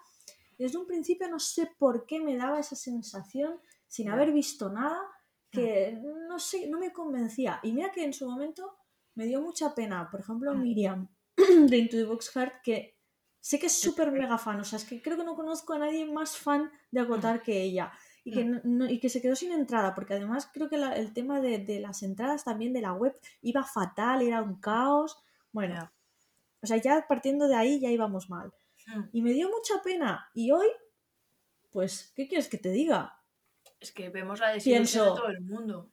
[0.57, 4.99] desde un principio no sé por qué me daba esa sensación sin haber visto nada,
[5.51, 7.59] que no sé, no me convencía.
[7.63, 8.75] Y mira que en su momento
[9.15, 10.53] me dio mucha pena, por ejemplo.
[10.55, 11.07] Miriam
[11.69, 12.97] de Into the Box Heart, que
[13.39, 15.79] sé que es súper mega fan, o sea, es que creo que no conozco a
[15.79, 17.91] nadie más fan de Acotar que ella.
[18.25, 21.13] Y que, no- y que se quedó sin entrada, porque además creo que la- el
[21.13, 25.17] tema de, de las entradas también de la web iba fatal, era un caos.
[25.53, 25.89] Bueno.
[26.61, 28.51] O sea, ya partiendo de ahí ya íbamos mal.
[28.87, 29.09] Hmm.
[29.11, 30.29] Y me dio mucha pena.
[30.33, 30.67] Y hoy,
[31.71, 33.21] pues, ¿qué quieres que te diga?
[33.79, 35.91] Es que vemos la desilusión de todo el mundo.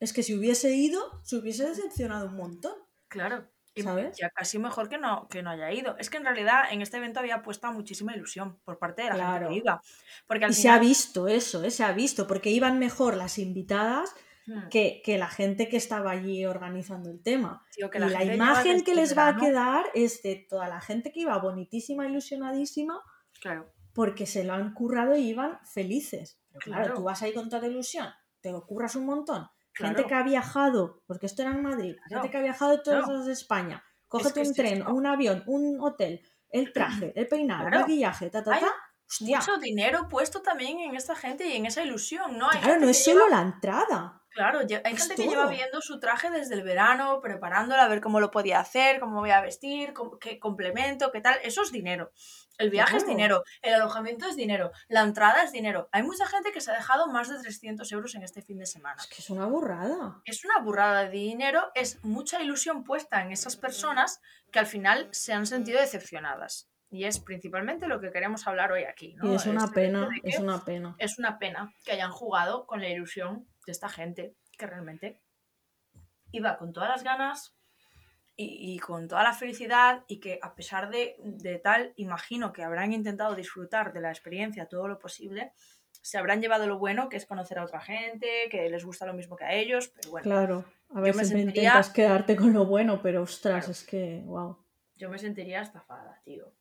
[0.00, 2.74] Es que si hubiese ido, se hubiese decepcionado un montón.
[3.08, 3.48] Claro.
[3.74, 4.18] Y ¿Sabes?
[4.18, 5.96] ya casi mejor que no, que no haya ido.
[5.98, 9.32] Es que en realidad en este evento había puesta muchísima ilusión por parte de la
[9.32, 9.80] gente que iba.
[10.26, 11.70] Porque al Y se ha visto eso, ¿eh?
[11.70, 14.14] se ha visto, porque iban mejor las invitadas
[14.46, 17.64] Hmm, que, que la gente que estaba allí organizando el tema.
[17.74, 21.12] tío, que y la, imagen que les va a quedar es de toda la gente
[21.12, 23.00] que iba bonitísima, ilusionadísima,
[23.40, 23.72] Claro.
[23.94, 26.40] porque se lo han currado y iban felices.
[26.50, 26.94] Pero claro, Claro.
[26.96, 28.08] tú vas ahí con toda ilusión,
[28.40, 29.46] te curras un montón.
[29.74, 30.08] Gente Claro.
[30.08, 33.26] que ha viajado, porque esto era en Madrid, gente que ha viajado de todos lados
[33.26, 33.82] de España.
[34.08, 38.28] Cógete que un es tren, un avión, un hotel, el traje, el peinado, el maquillaje,
[38.28, 38.72] ta, ta, Hay ta.
[39.20, 42.48] Hostia, Mucho dinero puesto también en esta gente y en esa ilusión, ¿no?
[42.50, 44.18] Hay claro, no es solo lleva- la entrada.
[44.30, 48.00] Claro, hay Es gente que lleva viendo su traje desde el verano, preparándolo a ver
[48.00, 51.38] cómo lo podía hacer, cómo voy a vestir, cómo- qué complemento, qué tal.
[51.42, 52.12] Eso es dinero.
[52.56, 55.88] El viaje es dinero, el alojamiento es dinero, la entrada es dinero.
[55.92, 58.66] Hay mucha gente que se ha dejado más de 300 euros en este fin de
[58.66, 58.96] semana.
[59.02, 60.22] Es que es una burrada.
[60.24, 64.20] Es una burrada de dinero, es mucha ilusión puesta en esas personas
[64.50, 66.70] que al final se han sentido decepcionadas.
[66.92, 69.14] Y es principalmente lo que queremos hablar hoy aquí.
[69.14, 69.32] ¿no?
[69.32, 70.94] Y es una pena, es una pena.
[70.98, 75.18] es una pena que hayan jugado con la ilusión de esta gente que realmente
[76.32, 77.56] iba con todas las ganas
[78.36, 82.62] y, y con toda la felicidad y que a pesar de, de tal, imagino que
[82.62, 85.52] habrán intentado disfrutar de la experiencia todo lo posible,
[85.90, 89.14] se habrán llevado lo bueno, que es conocer a otra gente, que les gusta lo
[89.14, 92.66] mismo que a ellos, pero bueno, Claro, a ver, me sentiría- intentas quedarte con lo
[92.66, 93.70] bueno, pero ostras, Claro.
[93.72, 94.58] es que, wow.
[94.96, 96.52] yo me sentiría estafada, tío.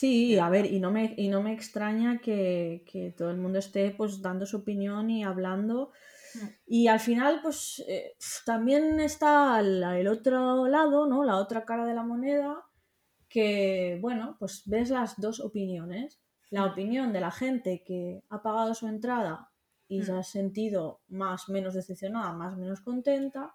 [0.00, 3.60] Sí, a ver, y no me, y no me extraña que, que todo el mundo
[3.60, 5.92] esté pues dando su opinión y hablando.
[6.34, 6.46] Mm.
[6.66, 11.22] Y al final, pues eh, también está el, el otro lado, ¿no?
[11.22, 12.56] La otra cara de la moneda,
[13.28, 16.20] que, bueno, pues ves las dos opiniones.
[16.50, 16.70] La Mm.
[16.72, 19.50] opinión de la gente que ha pagado su entrada
[19.86, 20.16] y se Mm.
[20.18, 23.54] ha sentido más menos decepcionada, más menos contenta.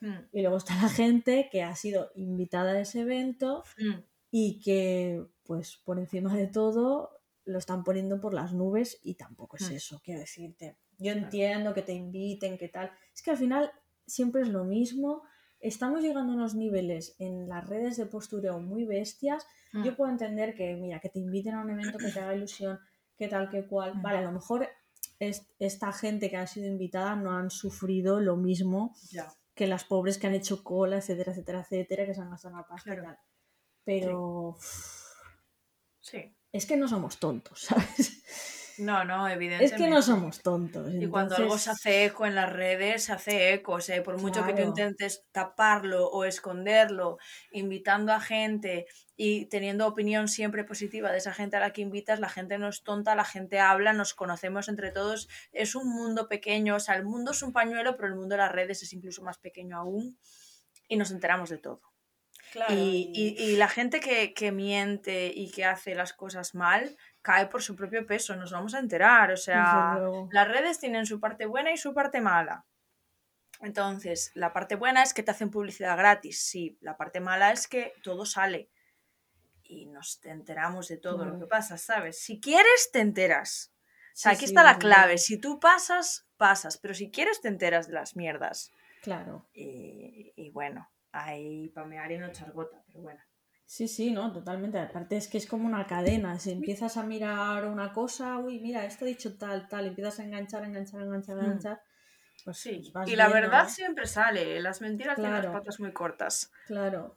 [0.00, 3.98] Mm, Y luego está la gente que ha sido invitada a ese evento mm,
[4.30, 7.10] y que, pues, por encima de todo,
[7.44, 9.74] lo están poniendo por las nubes y tampoco es Mm.
[9.74, 10.76] eso, quiero decirte.
[10.98, 11.20] Yo Claro.
[11.26, 12.92] entiendo que te inviten, que tal.
[13.14, 13.72] Es que al final
[14.06, 15.22] siempre es lo mismo.
[15.58, 19.46] Estamos llegando a unos niveles en las redes de postureo muy bestias.
[19.72, 19.84] mm.
[19.84, 22.78] Yo puedo entender que, mira, que te inviten a un evento que te haga ilusión,
[23.16, 23.96] que tal, que cual.
[23.96, 24.02] Mm.
[24.02, 24.68] Vale, a lo mejor
[25.18, 29.32] es- esta gente que ha sido invitada no han sufrido lo mismo Ya.
[29.54, 32.66] que las pobres que han hecho cola, etcétera, etcétera, etcétera, que se han gastado una
[32.66, 33.18] pasta y tal.
[33.84, 34.56] Pero
[36.00, 36.34] Sí.
[36.52, 37.60] es que no somos tontos,
[38.00, 38.22] ¿sabes?
[38.78, 39.74] No, no, evidentemente.
[39.74, 40.90] Es que no somos tontos.
[40.94, 43.72] Y cuando algo se hace eco en las redes, se hace eco.
[43.72, 47.18] O sea, por mucho que tú intentes taparlo o esconderlo,
[47.52, 52.20] invitando a gente y teniendo opinión siempre positiva de esa gente a la que invitas,
[52.20, 55.28] la gente no es tonta, la gente habla, nos conocemos entre todos.
[55.52, 58.38] Es un mundo pequeño, o sea, el mundo es un pañuelo, pero el mundo de
[58.38, 60.18] las redes es incluso más pequeño aún
[60.88, 61.89] y nos enteramos de todo.
[62.52, 66.96] Claro, Y, y- y la gente que, que miente y que hace las cosas mal
[67.22, 69.30] cae por su propio peso, nos vamos a enterar.
[69.30, 69.94] O sea,
[70.32, 72.64] las redes tienen su parte buena y su parte mala.
[73.60, 76.78] Entonces, la parte buena es que te hacen publicidad gratis, sí.
[76.80, 78.70] La parte mala es que todo sale
[79.62, 82.18] y nos enteramos de todo lo que pasa, ¿sabes?
[82.20, 83.72] Si quieres, te enteras.
[84.12, 85.18] O sea, Sí, aquí sí, está la clave.
[85.18, 86.78] Si tú pasas, pasas.
[86.78, 88.72] Pero si quieres, te enteras de las mierdas.
[89.02, 89.46] Claro.
[89.52, 93.20] Y, y bueno, ahí pamear y no echar gota, pero bueno.
[93.64, 94.78] Sí, sí, no, totalmente.
[94.78, 96.38] Aparte es que es como una cadena.
[96.40, 100.24] Si empiezas a mirar una cosa, uy, mira, esto ha dicho tal, tal, empiezas a
[100.24, 101.40] enganchar, enganchar, enganchar, Mm.
[101.40, 101.82] enganchar.
[102.44, 104.60] Pues Sí, pues y la viendo, verdad siempre sale.
[104.60, 106.50] Las mentiras tienen las patas muy cortas.
[106.66, 107.16] Claro.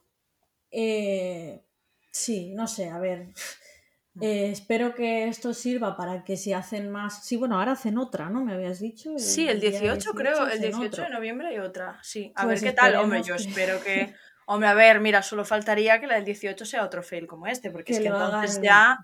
[0.70, 1.64] Eh,
[2.10, 3.28] sí, no sé, a ver.
[4.20, 7.24] Eh, espero que esto sirva para que si hacen más.
[7.24, 8.44] Sí, bueno, ahora hacen otra, ¿no?
[8.44, 9.18] Me habías dicho.
[9.18, 11.04] Sí, el día 18, creo, el hacen 18 otro.
[11.04, 11.98] de noviembre hay otra.
[12.02, 12.94] Sí, a Pues ver qué tal.
[12.96, 14.14] Hombre, yo que- espero que
[14.46, 17.70] Hombre, a ver, mira, solo faltaría que la del 18 sea otro fail como este,
[17.70, 18.98] porque es Que entonces hagan- ya.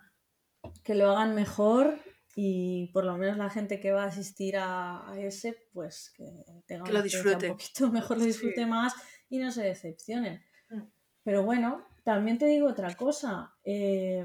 [0.84, 1.98] Que lo hagan mejor
[2.36, 6.24] y por lo menos la gente que va a asistir a, a ese, pues que
[6.66, 7.46] tenga Que lo disfrute.
[7.50, 8.66] un poquito mejor, lo disfrute Sí.
[8.66, 8.92] más
[9.30, 10.44] y no se decepcionen.
[10.68, 10.82] Mm.
[11.24, 13.54] Pero bueno, también te digo otra cosa.
[13.64, 14.24] eh,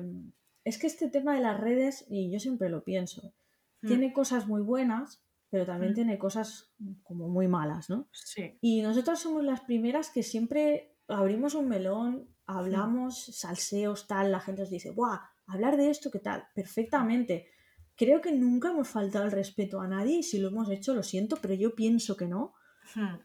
[0.66, 3.34] es que este tema de las redes, y yo siempre lo pienso,
[3.82, 3.88] Mm.
[3.88, 5.96] tiene cosas muy buenas, pero también Mm.
[5.96, 6.74] tiene cosas
[7.04, 8.10] como muy malas, ¿no?
[8.12, 8.58] Sí.
[8.62, 14.62] Y nosotros somos las primeras que siempre abrimos un melón, hablamos, salseos, tal, la gente
[14.64, 15.20] nos dice, ¡buah!
[15.48, 16.48] Hablar de esto, ¿qué tal?
[16.56, 17.48] Perfectamente.
[17.96, 21.04] Creo que nunca hemos faltado el respeto a nadie y si lo hemos hecho, lo
[21.04, 22.54] siento, pero yo pienso que no.
[22.96, 23.16] Hmm.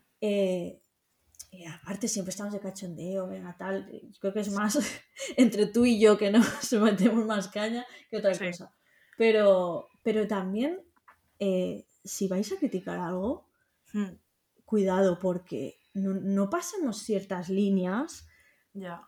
[1.52, 3.90] Eh, aparte siempre estamos de cachondeo, venga, tal.
[3.90, 4.78] Yo creo que es más
[5.36, 6.30] entre tú y yo que
[6.62, 8.46] nos metemos más caña que otra Sí.
[8.46, 8.72] cosa.
[9.18, 10.80] Pero, pero también,
[11.38, 13.48] eh, si vais a criticar algo,
[13.92, 14.14] Hmm.
[14.64, 18.28] cuidado porque no, no pasemos ciertas líneas
[18.72, 19.02] Ya.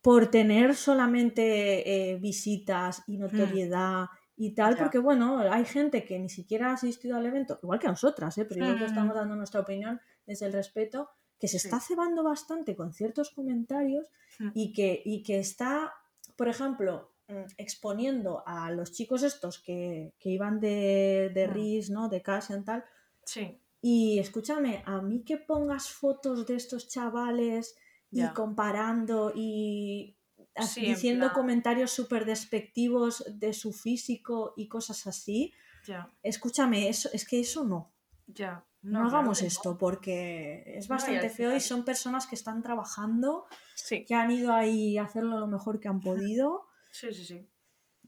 [0.00, 4.06] por tener solamente eh, visitas y notoriedad
[4.36, 4.76] y tal, Hmm.
[4.76, 4.82] Ya.
[4.84, 8.44] porque bueno, hay gente que ni siquiera ha asistido al evento, igual que nosotras, ¿eh?
[8.44, 8.86] pero yo que Mm.
[8.86, 11.68] estamos dando nuestra opinión desde el respeto, que se Sí.
[11.68, 14.06] está cebando bastante con ciertos comentarios
[14.38, 14.50] Hmm.
[14.54, 15.92] y que, y que está,
[16.36, 21.52] por ejemplo, mm, exponiendo a los chicos estos que, que iban de, de Mm.
[21.52, 22.08] RIS, ¿no?
[22.08, 22.84] de Cassian tal,
[23.24, 23.60] Sí.
[23.82, 27.76] y escúchame, a mí que pongas fotos de estos chavales
[28.10, 30.14] y comparando y
[30.66, 35.52] Sí, en diciendo plan- comentarios súper despectivos de su físico y cosas así,
[35.86, 36.10] Ya.
[36.22, 37.92] escúchame, eso, es que eso no.
[38.26, 38.64] Ya.
[38.88, 44.04] No, hagamos que esto porque es bastante feo y son personas que están trabajando, Sí.
[44.04, 47.48] que han ido ahí a hacerlo lo mejor que han podido, Sí, sí, sí.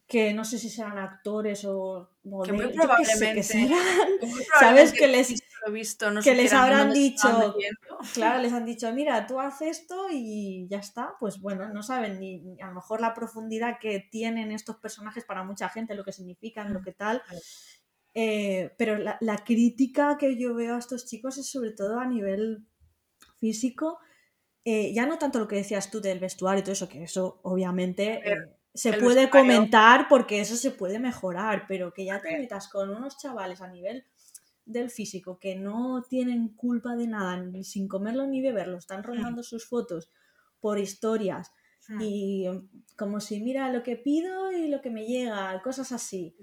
[0.06, 3.78] que no sé si serán actores o Que muy modelos, sé qué probablemente- serán.
[4.22, 7.54] Muy ¿Sabes que les- lo visto, no que les habrán dicho-.
[8.14, 11.16] Claro, les han dicho, mira, tú haces esto y ya está.
[11.20, 15.44] Pues bueno, no saben ni, a lo mejor la profundidad que tienen estos personajes para
[15.44, 17.22] mucha gente, lo que significan, lo que tal.
[18.14, 22.06] Eh, pero la, la crítica que yo veo a estos chicos es sobre todo a
[22.06, 22.66] nivel
[23.38, 23.98] físico.
[24.64, 27.40] Eh, ya no tanto lo que decías tú del vestuario y todo eso, que eso
[27.44, 32.20] obviamente ver, eh, se puede vestuario- comentar porque eso se puede mejorar, pero que ya
[32.20, 34.04] te metas con unos chavales a nivel
[34.66, 39.42] del físico que no tienen culpa de nada, ni sin comerlo ni beberlo, están rondando
[39.42, 40.10] sus fotos
[40.60, 41.52] por historias.
[41.98, 46.36] Y mm, como si mira lo que pido y lo que me llega, cosas así.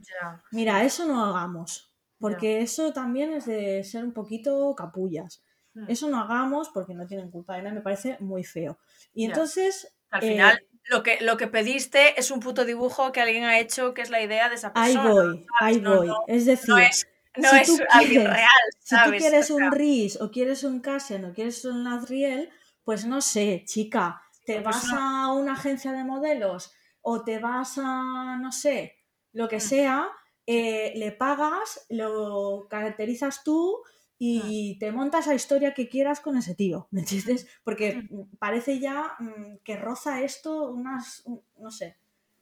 [0.52, 5.44] Mira, eso no hagamos, porque eso también es de ser un poquito capullas.
[5.74, 5.86] Hmm.
[5.88, 8.78] Eso no hagamos porque no tienen culpa de nada, me parece muy feo.
[9.14, 13.22] Y entonces, Al eh, final, lo, que, lo que pediste es un puto dibujo que
[13.22, 15.14] alguien ha hecho, que es la idea de esa ahí persona.
[15.14, 16.08] voy, ahí No, voy.
[16.08, 17.08] no, es decir, No es,
[17.38, 19.22] no si es tú quieres- real, si tú ¿sabes?
[19.22, 22.50] quieres O sea, un Riz o quieres un Cassian o quieres un Nazriel,
[22.84, 28.38] pues no sé, chica, te vas a una agencia de modelos o te vas a,
[28.42, 28.96] no sé,
[29.34, 29.62] lo que Mm.
[29.62, 30.10] sea,
[30.48, 33.84] eh, le pagas, lo caracterizas tú
[34.18, 34.80] y Mm.
[34.80, 37.48] te montas la historia que quieras con ese tío, ¿me entiendes?
[37.64, 39.16] Porque mm, parece ya
[39.64, 41.98] que roza esto unas, un- no sé,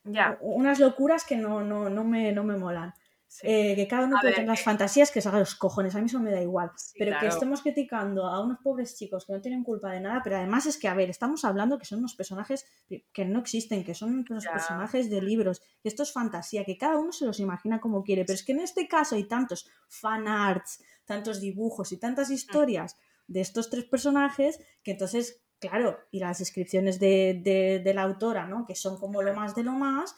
[0.06, 2.94] Ya, unas locuras que no, no, no, me, no me molan.
[3.40, 3.48] Sí.
[3.48, 6.00] Eh, que cada uno puede tener las eh, fantasías que se haga los cojones, a
[6.00, 6.72] mí eso me da igual.
[6.78, 10.22] Sí, pero que estemos criticando a unos pobres chicos que no tienen culpa de nada,
[10.24, 12.66] pero además es que, a ver, estamos hablando que son unos personajes
[13.14, 14.52] que no existen, que son unos Ya.
[14.54, 18.24] personajes de libros, que esto es fantasía, que cada uno se los imagina como quiere,
[18.26, 22.00] pero es que en este caso hay tantos fan arts, tantos dibujos y Mm.
[22.00, 27.94] tantas historias de estos tres personajes que entonces, claro, y las descripciones de, de- de
[27.94, 28.66] la autora, ¿no?
[28.68, 30.16] Que son como lo más de lo más,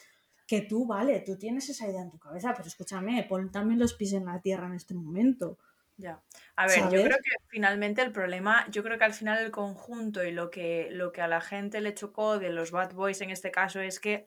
[0.48, 3.94] que tú, vale, tú tienes esa idea en tu cabeza, pero escúchame, pon también los
[3.94, 5.58] pies en la tierra en este momento.
[5.98, 6.22] Ya.
[6.56, 10.24] A ver, yo creo que finalmente el problema, yo creo que al final el conjunto
[10.24, 13.32] y lo que, lo que a la gente le chocó de los Bad Boys en
[13.32, 14.26] este caso es que,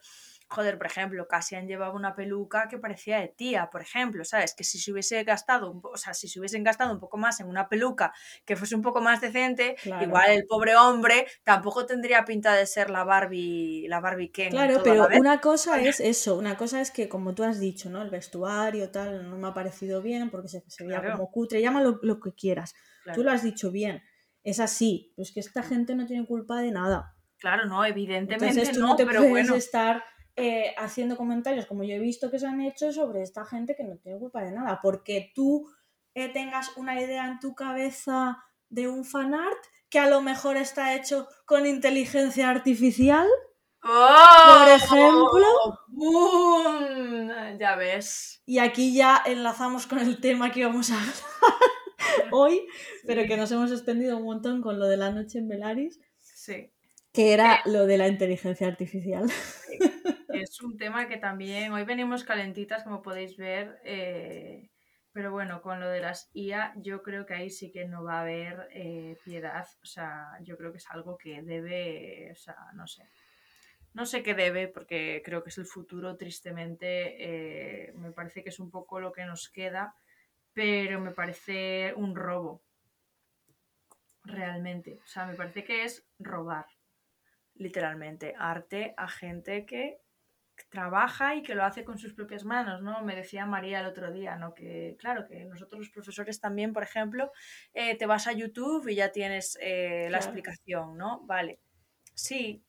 [0.50, 4.54] joder, por ejemplo, Cassian llevaba una peluca que parecía de tía, por ejemplo, ¿sabes?
[4.54, 7.46] Que si se hubiese gastado, o sea, si se hubiesen gastado un poco más en
[7.48, 8.12] una peluca
[8.44, 10.04] que fuese un poco más decente, Claro.
[10.04, 14.50] igual el pobre hombre tampoco tendría pinta de ser la Barbie, la Barbie Ken.
[14.50, 18.02] Claro, pero una cosa es eso, una cosa es que, como tú has dicho, ¿no?
[18.02, 21.16] El vestuario, tal, no me ha parecido bien porque se, se veía Claro.
[21.16, 22.74] como cutre, llámalo lo que quieras.
[23.04, 23.16] Claro.
[23.18, 24.02] Tú lo has dicho bien,
[24.42, 27.14] es así, pero es que esta gente no tiene culpa de nada.
[27.38, 29.54] Claro, no, evidentemente Entonces tú no, no te pero puedes bueno.
[29.54, 30.04] estar
[30.40, 33.84] eh, haciendo comentarios como yo he visto que se han hecho sobre esta gente que
[33.84, 35.68] no tiene culpa de nada, porque tú
[36.14, 39.58] eh, tengas una idea en tu cabeza de un fanart
[39.90, 43.28] que a lo mejor está hecho con inteligencia artificial.
[43.82, 44.58] ¡Oh!
[44.58, 45.46] Por ejemplo.
[45.88, 47.58] ¡Bum!
[47.58, 48.42] Ya ves.
[48.46, 51.14] Y aquí ya enlazamos con el tema que íbamos a hablar
[52.32, 52.66] hoy,
[53.06, 56.00] pero que nos hemos extendido un montón con lo de la noche en Velaris.
[56.18, 56.72] Sí.
[57.12, 59.30] Que era lo de la inteligencia artificial.
[60.42, 64.70] Es un tema que también, hoy venimos calentitas, como podéis ver, eh,
[65.12, 68.18] pero bueno, con lo de las IA, yo creo que ahí sí que no va
[68.18, 69.66] a haber eh, piedad.
[69.82, 73.02] O sea, yo creo que es algo que debe, o sea, no sé.
[73.94, 77.88] No sé qué debe, porque creo que es el futuro, tristemente.
[77.88, 79.94] Eh, me parece que es un poco lo que nos queda,
[80.54, 82.62] pero me parece un robo.
[84.24, 85.00] Realmente.
[85.04, 86.66] O sea, me parece que es robar,
[87.54, 90.00] literalmente, arte a gente que
[90.68, 93.02] trabaja y que lo hace con sus propias manos, ¿no?
[93.02, 94.54] Me decía María el otro día, ¿no?
[94.54, 97.32] Que claro, que nosotros los profesores también, por ejemplo,
[97.72, 101.22] eh, te vas a YouTube y ya tienes eh, la explicación, ¿no?
[101.26, 101.60] Vale,
[102.14, 102.64] sí,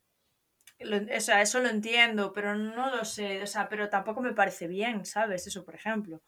[0.84, 4.68] o sea, eso lo entiendo, pero no lo sé, o sea, pero tampoco me parece
[4.68, 5.48] bien, ¿sabes?
[5.48, 6.22] Eso, por ejemplo.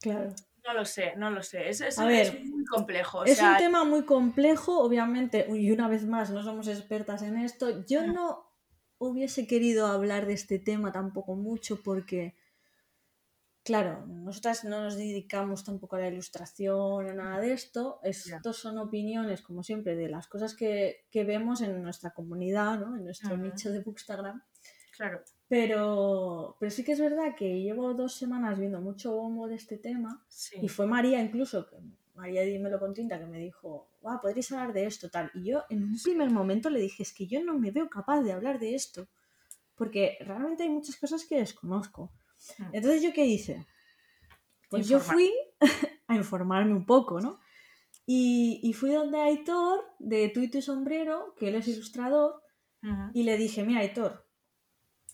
[0.00, 0.34] Claro.
[0.66, 1.68] No lo sé, no lo sé.
[1.68, 3.24] Es, es, muy complejo.
[3.24, 7.84] es un tema muy complejo, obviamente, y una vez más, no somos expertas en esto.
[7.86, 8.53] Yo no
[9.08, 12.34] hubiese querido hablar de este tema tampoco mucho porque,
[13.62, 18.00] claro, nosotras no nos dedicamos tampoco a la ilustración, a nada de esto.
[18.02, 22.96] Estos son opiniones, como siempre, de las cosas que, vemos en nuestra comunidad, ¿no?
[22.96, 24.42] en nuestro nicho de Bookstagram.
[24.96, 25.22] Claro.
[25.48, 29.76] Pero, pero sí que es verdad que llevo dos semanas viendo mucho bombo de este
[29.76, 30.24] tema
[30.60, 31.76] y fue María incluso, que
[32.14, 35.30] María Dímelo con tinta, que me dijo, wow, podrías hablar de esto, tal.
[35.34, 38.20] Y yo en un primer momento le dije, es que yo no me veo capaz
[38.22, 39.08] de hablar de esto,
[39.74, 42.12] porque realmente hay muchas cosas que desconozco.
[42.58, 42.66] Hmm.
[42.72, 43.66] Entonces, ¿yo qué hice?
[44.68, 45.32] Pues yo fui
[46.06, 47.40] a informarme un poco, ¿no?
[48.06, 52.42] Y, fui donde Aitor, de Tú y tu sombrero, que él es ilustrador,
[53.14, 54.28] y le dije, mira, Aitor,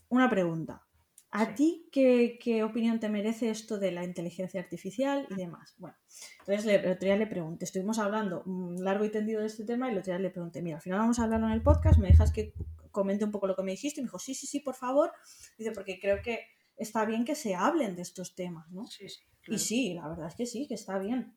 [0.08, 0.84] una pregunta.
[1.32, 5.74] ¿A ti qué, opinión te merece esto de la inteligencia artificial y demás?
[5.78, 5.96] Bueno,
[6.40, 8.42] entonces el otro día le pregunté, estuvimos hablando
[8.78, 10.98] largo y tendido de este tema y el otro día le pregunté, mira, al final
[10.98, 12.52] vamos a hablarlo en el podcast, me dejas que
[12.90, 15.12] comente un poco lo que me dijiste y me dijo, sí, sí, sí, por favor.
[15.56, 16.40] Dice, porque creo que
[16.76, 18.86] está bien que se hablen de estos temas, ¿no?
[18.86, 19.20] Sí, sí.
[19.46, 21.36] Y sí, la verdad es que sí, que está bien.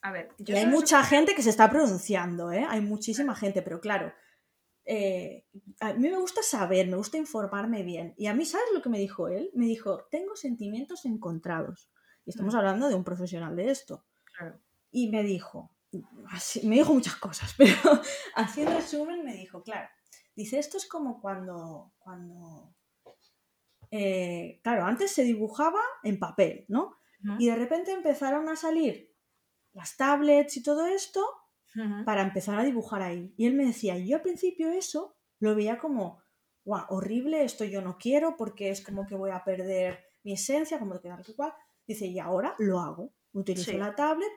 [0.00, 2.64] A ver, y hay mucha gente que se está pronunciando, ¿eh?
[2.68, 4.12] Hay muchísima gente, pero claro,
[4.90, 5.44] eh,
[5.80, 8.14] a mí me gusta saber, me gusta informarme bien.
[8.16, 9.50] Y a mí, ¿sabes lo que me dijo él?
[9.52, 11.92] Me dijo, tengo sentimientos encontrados.
[12.24, 12.56] Y estamos mm.
[12.56, 14.06] hablando de un profesional de esto.
[14.90, 15.76] Y me dijo,
[16.62, 17.76] me dijo muchas cosas, pero
[18.34, 19.90] haciendo resumen me dijo, claro,
[20.34, 22.74] dice, esto es como cuando, cuando,
[23.90, 26.96] eh, claro, antes se dibujaba en papel, ¿no?
[27.38, 29.12] Y de repente empezaron a salir
[29.72, 31.26] las tablets y todo esto
[32.04, 33.32] para empezar a dibujar ahí.
[33.36, 36.20] Y él me decía, yo al principio eso lo veía como,
[36.64, 40.78] guau, horrible, esto yo no quiero porque es como que voy a perder mi esencia,
[40.78, 41.52] como que tal cual.
[41.86, 43.12] Dice, y ahora lo hago.
[43.32, 44.30] Utilizo la tablet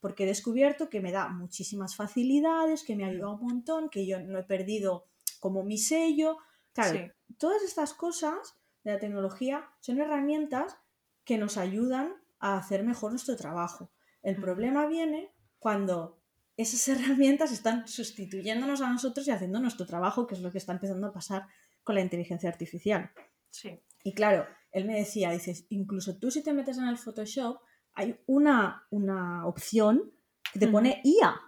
[0.00, 4.06] porque he descubierto que me da muchísimas facilidades, que me ha ayudado un montón, que
[4.06, 5.06] yo no he perdido
[5.40, 6.38] como mi sello.
[6.72, 10.78] Claro, todas estas cosas de la tecnología son herramientas
[11.24, 13.90] que nos ayudan a hacer mejor nuestro trabajo.
[14.22, 16.15] El problema viene cuando
[16.56, 20.72] esas herramientas están sustituyéndonos a nosotros y haciendo nuestro trabajo, que es lo que está
[20.72, 21.46] empezando a pasar
[21.82, 23.10] con la inteligencia artificial.
[23.50, 23.80] Sí.
[24.02, 27.60] Y claro, él me decía, dices, incluso tú si te metes en el Photoshop,
[27.94, 30.12] hay una, una opción
[30.52, 31.40] que te pone IA.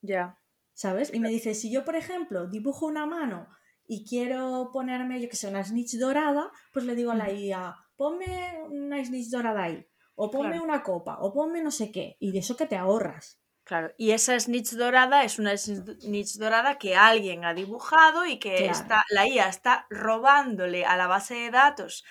[0.00, 0.38] Ya.
[0.72, 1.12] ¿Sabes?
[1.12, 3.48] Y me dice, si yo, por ejemplo, dibujo una mano
[3.86, 7.76] y quiero ponerme, yo que sé, una snitch dorada, pues le digo a la IA,
[7.96, 12.32] ponme una snitch dorada ahí, o ponme una copa, o ponme no sé qué, y
[12.32, 13.39] de eso que te ahorras.
[13.70, 18.66] Claro, y esa snitch dorada es una snitch dorada que alguien ha dibujado y que
[18.66, 22.04] está, la IA está robándole a la base de datos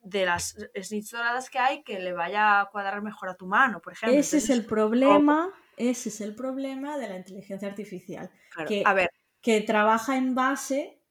[0.00, 3.80] de las snitch doradas que hay que le vaya a cuadrar mejor a tu mano,
[3.80, 4.16] por ejemplo.
[4.16, 8.30] Ese es el problema, ese es el problema de la inteligencia artificial.
[8.68, 9.10] que, a ver.
[9.40, 11.02] que trabaja en base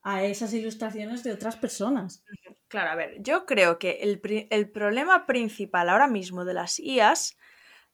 [0.00, 2.24] a esas ilustraciones de otras personas.
[2.68, 7.36] Claro, a ver, yo creo que el, el problema principal ahora mismo de las IAs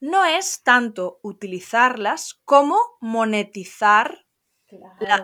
[0.01, 4.27] no es tanto utilizarlas como monetizar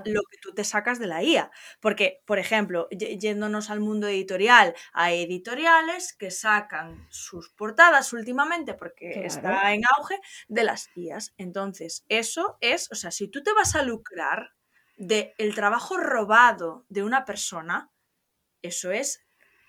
[0.04, 1.50] lo que tú te sacas de la IA.
[1.80, 9.24] Porque, por ejemplo, yéndonos al mundo editorial, hay editoriales que sacan sus portadas últimamente, porque
[9.24, 10.18] está en auge,
[10.48, 11.34] de las IAs.
[11.38, 14.54] Entonces, eso es, o sea, si tú te vas a lucrar
[14.96, 17.90] del el trabajo robado de una persona,
[18.62, 19.24] eso es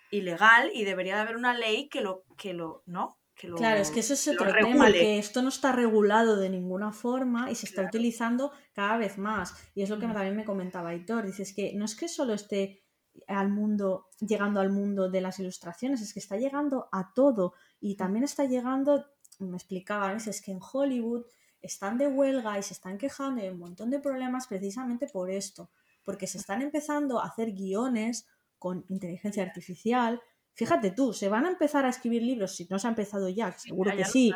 [0.10, 3.20] ilegal y debería de haber una ley que lo, que lo, ¿no?
[3.38, 7.52] Claro, es que eso es otro tema, que esto no está regulado de ninguna forma
[7.52, 9.54] y se está utilizando cada vez más.
[9.76, 12.84] Y es lo que también me comentaba Aitor, dices que no es que solo esté
[13.28, 17.96] al mundo, llegando al mundo de las ilustraciones, es que está llegando a todo y
[17.96, 19.06] también está llegando,
[19.40, 21.26] me explicaba, es que en Hollywood
[21.62, 25.70] están de huelga y se están quejando de un montón de problemas precisamente por esto,
[26.04, 28.28] porque se están empezando a hacer guiones
[28.58, 30.22] con inteligencia artificial.
[30.58, 33.52] Fíjate tú, se van a empezar a escribir libros, si no se ha empezado ya,
[33.52, 34.34] seguro Ya, que ya sí.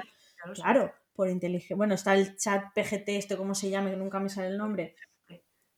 [0.53, 1.75] Claro, por inteligencia.
[1.75, 3.89] Bueno, está el chat PGT, este, ¿cómo se llama?
[3.89, 4.95] Que nunca me sale el nombre.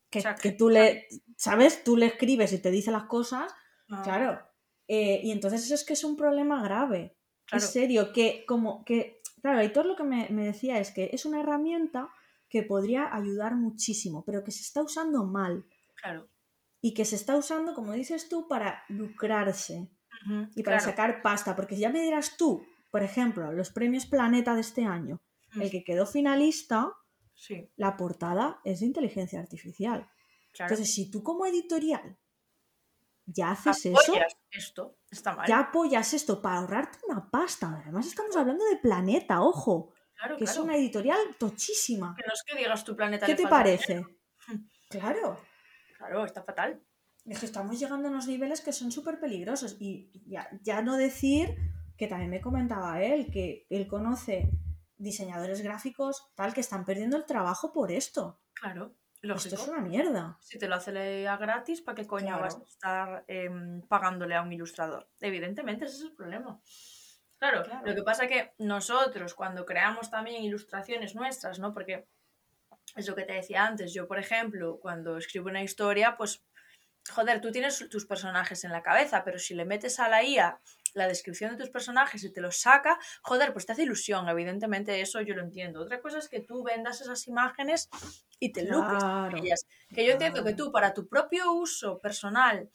[0.09, 1.83] Que, que tú le, ¿sabes?
[1.85, 3.53] Tú le escribes y te dice las cosas.
[3.89, 4.41] Ah, Claro.
[4.89, 7.15] Eh, y entonces eso es que es un problema grave.
[7.45, 7.63] claro.
[7.63, 11.25] En serio, que como que, claro, Aitor lo que me, me decía es que es
[11.25, 12.09] una herramienta
[12.49, 15.65] que podría ayudar muchísimo, pero que se está usando mal.
[15.95, 16.27] claro.
[16.81, 19.89] Y que se está usando, como dices tú, para lucrarse
[20.55, 20.91] Y para claro.
[20.91, 21.55] sacar pasta.
[21.55, 25.21] Porque ya me dirás tú, por ejemplo, los premios Planeta de este año,
[25.59, 26.93] el que quedó finalista,
[27.35, 30.07] Sí, la portada es de inteligencia artificial.
[30.51, 30.71] claro.
[30.73, 32.17] Entonces, si tú como editorial
[33.25, 34.13] ya haces eso,
[34.51, 35.47] esto, está mal.
[35.47, 37.81] ya apoyas esto para ahorrarte una pasta.
[37.83, 42.13] Además, estamos hablando de Planeta, ojo, claro, que es una editorial tochísima.
[42.15, 43.25] Que no es que digas tu planeta.
[43.25, 43.93] ¿Qué te parece?
[43.95, 44.09] dinero.
[44.89, 45.37] Claro.
[45.97, 46.83] Claro, está fatal.
[47.25, 49.77] Es que estamos llegando a unos niveles que son súper peligrosos.
[49.79, 51.55] Y ya, ya no decir
[51.97, 54.49] que también me comentaba él, que él conoce
[54.97, 58.41] diseñadores gráficos tal que están perdiendo el trabajo por esto.
[58.53, 59.55] Claro, Esto lógico.
[59.55, 60.37] es una mierda.
[60.41, 62.41] Si te lo hace leer gratis, ¿para qué coño Claro.
[62.41, 65.09] vas a estar em, pagándole a un ilustrador?
[65.21, 66.59] Evidentemente, ese es el problema.
[67.37, 67.85] Claro, Claro.
[67.85, 71.73] lo que pasa que nosotros cuando creamos también ilustraciones nuestras, ¿no?
[71.73, 72.07] Porque
[72.95, 76.45] es lo que te decía antes, yo por ejemplo, cuando escribo una historia, pues,
[77.11, 80.59] joder, tú tienes tus personajes en la cabeza, pero si le metes a la IA
[80.93, 85.01] la descripción de tus personajes y te los saca, joder, pues te hace ilusión, evidentemente
[85.01, 85.81] eso yo lo entiendo.
[85.81, 87.89] Otra cosa es que tú vendas esas imágenes
[88.39, 89.31] y te lucres Claro.
[89.31, 89.65] con ellas.
[89.91, 92.69] Que yo entiendo que tú para tu propio uso personal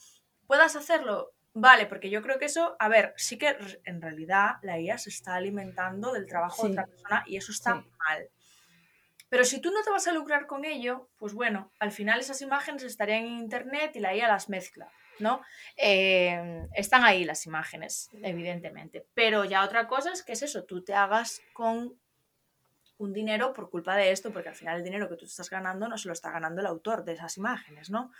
[0.49, 4.81] puedas hacerlo, vale, porque yo creo que eso, a ver, sí que en realidad la
[4.81, 7.89] IA se está alimentando del trabajo de otra persona y eso está Sí.
[8.09, 8.29] mal.
[9.29, 12.41] Pero si tú no te vas a lucrar con ello, pues bueno, al final esas
[12.41, 15.43] imágenes estarían en internet y la IA las mezcla, ¿no?
[15.77, 19.07] Eh, están ahí las imágenes, evidentemente.
[19.15, 21.99] Pero ya otra cosa es que es eso, tú te hagas con
[22.99, 25.89] un dinero por culpa de esto, porque al final el dinero que tú estás ganando
[25.89, 28.11] no se lo está ganando el autor de esas imágenes, ¿no?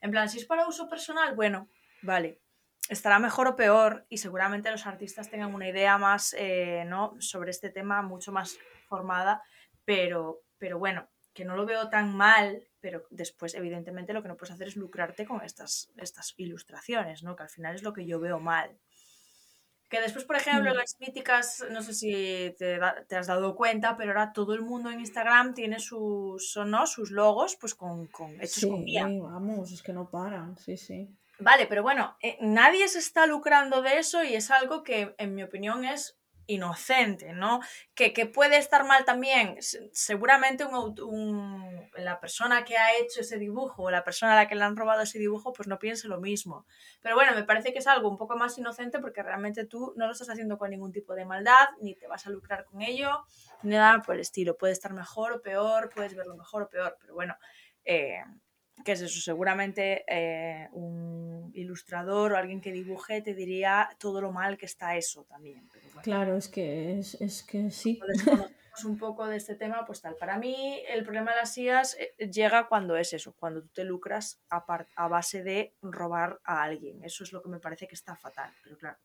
[0.00, 1.68] En plan, si es para uso personal, bueno,
[2.02, 2.40] vale,
[2.88, 7.16] estará mejor o peor y seguramente los artistas tengan una idea más, eh, ¿no?
[7.20, 8.58] Sobre este tema mucho más
[8.88, 9.42] formada,
[9.84, 14.36] pero, pero bueno, que no lo veo tan mal, pero después evidentemente lo que no
[14.36, 17.36] puedes hacer es lucrarte con estas, estas ilustraciones, ¿no?
[17.36, 18.76] Que al final es lo que yo veo mal.
[19.88, 20.76] Que después, por ejemplo, Mm.
[20.76, 22.74] las míticas, no sé si te,
[23.16, 26.86] has dado cuenta, pero ahora todo el mundo en Instagram tiene sus, ¿no?
[26.86, 29.04] sus logos pues con, con hechos con Sí, IA.
[29.06, 31.08] vamos, es que no paran, sí, sí.
[31.38, 35.34] Vale, pero bueno, eh, nadie se está lucrando de eso y es algo que, en
[35.34, 36.17] mi opinión, es
[36.48, 37.60] inocente, ¿no?
[37.94, 39.62] Que, que puede estar mal también.
[39.62, 44.48] Se- Seguramente un- la persona que ha hecho ese dibujo o la persona a la
[44.48, 46.66] que le han robado ese dibujo, pues no piense lo mismo.
[47.00, 50.06] Pero bueno, me parece que es algo un poco más inocente porque realmente tú no
[50.06, 53.24] lo estás haciendo con ningún tipo de maldad, ni te vas a lucrar con ello,
[53.62, 54.56] ni nada por el estilo.
[54.56, 57.36] Puede estar mejor o peor, puedes verlo mejor o peor, pero bueno.
[57.84, 58.22] eh,
[58.84, 59.20] ¿Qué es eso?
[59.20, 64.96] Seguramente eh, un ilustrador o alguien que dibuje te diría todo lo mal que está
[64.96, 65.68] eso también.
[65.72, 68.00] Pero bueno, Claro, es que es, es que sí.
[68.06, 70.14] desconocemos un poco de este tema, pues tal.
[70.16, 73.84] Para mí, el problema de las IAS eh, llega cuando es eso, cuando tú te
[73.84, 77.02] lucras a, par- a base de robar a alguien.
[77.02, 78.52] Eso es lo que me parece que está fatal.
[78.62, 78.98] Pero claro,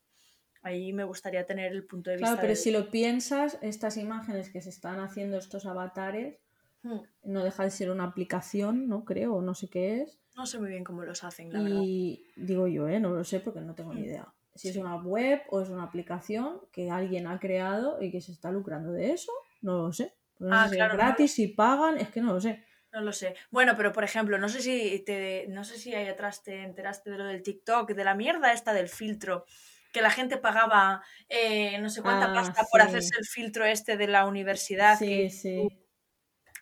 [0.61, 2.27] ahí me gustaría tener el punto de vista.
[2.27, 6.37] Claro, pero de- si lo piensas, estas imágenes que se están haciendo estos avatares,
[6.83, 10.19] Hmm, no deja de ser una aplicación, no creo, no sé qué es.
[10.35, 11.85] No sé muy bien cómo los hacen, la verdad.
[11.89, 12.99] Y digo yo, ¿eh?
[12.99, 14.05] no lo sé porque no tengo ni Mm.
[14.05, 14.33] idea.
[14.55, 18.31] Si es una web o es una aplicación que alguien ha creado y que se
[18.31, 19.31] está lucrando de eso,
[19.61, 20.15] no lo sé.
[20.35, 20.91] Porque no Ah, sé si es no.
[20.91, 22.63] gratis, si pagan, es que no lo sé.
[22.91, 23.35] No lo sé.
[23.49, 27.09] Bueno, pero por ejemplo, no sé si te, no sé si ahí atrás te enteraste
[27.09, 29.45] de lo del TikTok, de la mierda esta del filtro,
[29.91, 33.97] que la gente pagaba eh, no sé cuánta Ah, pasta por hacerse el filtro este
[33.97, 34.99] de la universidad.
[34.99, 35.82] Sí, que sí,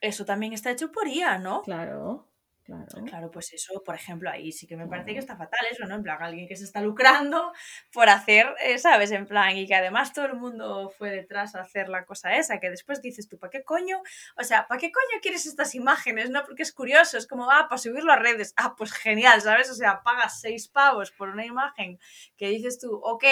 [0.02, 1.62] Eso también está hecho por IA, ¿no?
[1.62, 2.28] claro,
[2.64, 3.04] claro.
[3.06, 5.95] Claro, pues eso, por ejemplo, ahí sí que me parece que está fatal eso, ¿no?
[5.95, 7.52] En plan, alguien que se está lucrando
[7.91, 9.12] por hacer, eh, ¿sabes?
[9.12, 12.60] En plan, y que además todo el mundo fue detrás a hacer la cosa esa,
[12.60, 14.02] que después dices tú, ¿para qué coño?
[14.38, 16.30] O sea, ¿para qué coño quieres estas imágenes?
[16.30, 19.70] No, porque es curioso, es como, ah, para subirlo a redes, ah, pues genial, ¿sabes?
[19.70, 21.99] O sea, pagas seis pavos por una imagen
[22.38, 23.24] que dices tú, ok,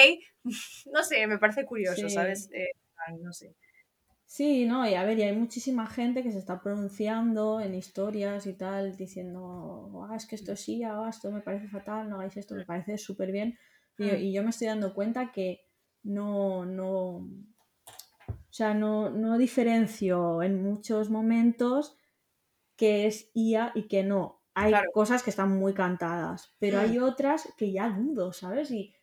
[0.93, 2.09] no sé, me parece curioso, Sí.
[2.09, 2.49] ¿sabes?
[2.51, 2.67] Eh,
[3.21, 3.55] no sé.
[4.31, 8.45] Sí, no, y a ver, y hay muchísima gente que se está pronunciando en historias
[8.45, 12.37] y tal, diciendo, ah, es que esto sí, ah, esto me parece fatal, no hagáis
[12.37, 13.57] esto, me parece súper bien.
[13.97, 14.15] Y, Mm.
[14.15, 15.61] y yo me estoy dando cuenta que
[16.03, 17.27] no, no, o
[18.49, 21.95] sea, no, no diferencio en muchos momentos
[22.77, 24.41] que es IA y que no.
[24.55, 24.91] hay Claro.
[24.91, 26.81] cosas que están muy cantadas, pero Mm.
[26.81, 28.71] hay otras que ya dudo, ¿sabes?
[28.71, 28.93] Y,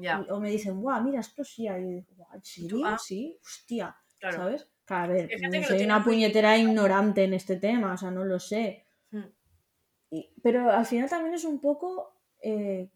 [0.00, 2.06] Ya, y- o me dicen, guau, mira, esto sí hay.
[2.34, 2.78] ¿En serio?
[2.82, 2.98] ah.
[2.98, 4.38] Sí, hostia, claro.
[4.38, 4.68] ¿sabes?
[4.88, 5.30] A ver,
[5.66, 8.86] soy una puñetera ignorante en este tema, o sea, no lo sé.
[9.10, 9.22] Mm.
[10.10, 12.10] Y- pero al final también es un poco.
[12.42, 12.90] eh,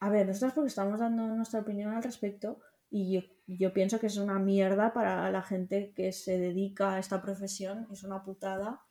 [0.00, 2.60] a ver, nosotros porque estamos dando nuestra opinión al respecto
[2.90, 6.98] y yo, yo pienso que es una mierda para la gente que se dedica a
[6.98, 8.82] esta profesión, es una putada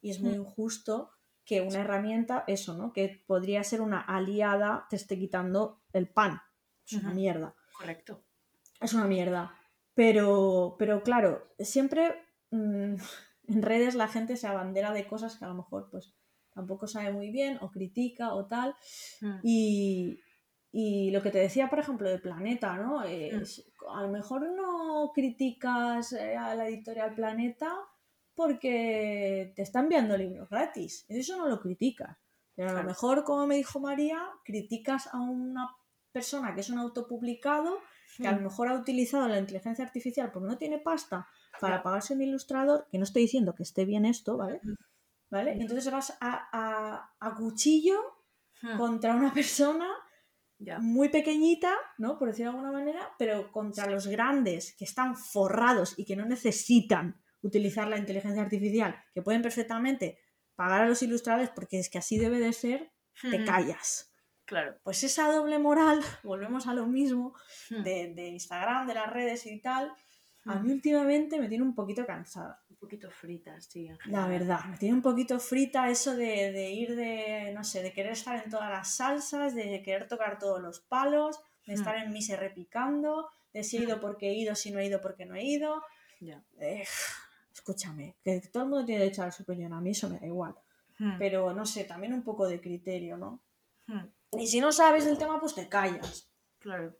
[0.00, 0.40] y es muy Mm.
[0.42, 1.10] injusto
[1.44, 2.92] que una herramienta, eso, ¿no?
[2.92, 6.40] Que podría ser una aliada, te esté quitando el pan.
[6.84, 8.24] Es una mierda Correcto.
[8.80, 9.54] es una mierda.
[9.96, 12.14] Pero, pero claro, siempre
[12.50, 12.94] mm,
[13.48, 16.14] en redes la gente se abandera de cosas que a lo mejor pues
[16.54, 18.76] tampoco sabe muy bien o critica o tal.
[19.22, 19.38] Mm.
[19.42, 20.20] Y,
[20.70, 23.02] y lo que te decía, por ejemplo, de Planeta, ¿no?
[23.02, 27.74] Es- a lo mejor no criticas eh, a la editorial Planeta
[28.34, 31.06] porque te está enviando libros gratis.
[31.08, 32.18] Eso no lo criticas.
[32.54, 32.88] Pero a lo Claro.
[32.88, 35.74] mejor, como me dijo María, criticas a una
[36.12, 37.78] persona que es un autopublicado
[38.16, 38.44] que a lo Mm.
[38.44, 41.28] mejor ha utilizado la inteligencia artificial porque no tiene pasta
[41.60, 44.60] para pagarse un ilustrador, que no estoy diciendo que esté bien esto, ¿vale?
[44.62, 44.74] Ujú.
[45.30, 45.52] ¿Vale?
[45.52, 47.98] Entonces vas a, a- a cuchillo
[48.62, 48.78] Mm.
[48.78, 49.86] contra una persona
[50.58, 50.78] Ya.
[50.78, 52.18] muy pequeñita, ¿no?
[52.18, 56.24] Por decirlo de alguna manera, pero contra los grandes que están forrados y que no
[56.24, 60.18] necesitan utilizar la inteligencia artificial, que pueden perfectamente
[60.54, 62.92] pagar a los ilustradores porque es que así debe de ser,
[63.30, 64.10] te callas.
[64.46, 64.76] Claro.
[64.82, 67.34] Pues esa doble moral, volvemos a lo mismo,
[67.70, 67.82] Mm.
[67.82, 69.92] de, de Instagram, de las redes y tal,
[70.46, 70.62] a Mm.
[70.64, 72.62] mí últimamente me tiene un poquito cansada.
[72.70, 73.88] Un poquito fritas, sí.
[74.06, 77.92] La verdad, me tiene un poquito frita eso de, de ir de, no sé, de
[77.92, 81.78] querer estar en todas las salsas, de querer tocar todos los palos, de Mm.
[81.78, 84.86] estar en mí se repicando, de si he ido porque he ido, si no he
[84.86, 85.82] ido porque no he ido.
[86.20, 86.40] Ya.
[86.60, 86.84] Eh,
[87.52, 90.26] escúchame, que todo el mundo tiene derecho a su opinión, a mí eso me da
[90.26, 90.54] igual.
[90.98, 91.18] Mm.
[91.18, 93.40] Pero no sé, también un poco de criterio, ¿no?
[93.86, 94.04] Mm.
[94.32, 96.30] Y si no sabes del tema, pues te callas.
[96.58, 96.96] Claro.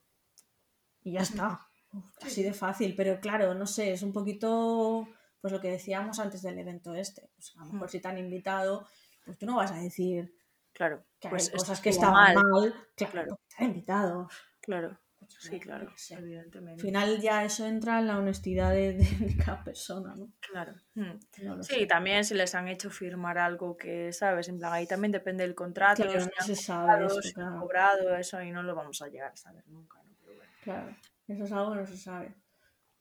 [1.02, 1.66] y ya está.
[2.22, 5.06] Así de fácil, pero claro, no sé, es un poquito
[5.40, 7.30] pues lo que decíamos antes del evento este.
[7.36, 7.90] Pues a lo mejor Mm.
[7.90, 8.86] si te han invitado,
[9.24, 10.34] pues tú no vas a decir
[10.72, 11.04] Claro.
[11.20, 12.74] que Pues hay cosas que estaban mal, mal.
[12.96, 13.40] claro, Claro.
[13.48, 14.28] te han invitado.
[14.60, 14.98] Claro.
[15.28, 15.88] Sí, claro.
[15.88, 16.14] qué sé.
[16.16, 16.82] Al Evidentemente.
[16.82, 20.32] final ya eso entra en la honestidad de, de- cada persona, ¿no?
[20.40, 20.74] Claro.
[20.94, 21.18] Mm.
[21.44, 21.86] No Sí, sé.
[21.86, 24.48] también si les han hecho firmar algo que, ¿sabes?
[24.48, 27.22] En plan, ahí también depende del contrato, Claro, si no han se sabe cobrado, esto,
[27.22, 27.60] si han claro.
[27.60, 30.14] cobrado, eso y no lo vamos a llegar a saber nunca, ¿no?
[30.20, 30.52] Pero bueno.
[30.62, 30.96] Claro,
[31.28, 32.34] eso es algo que no se sabe.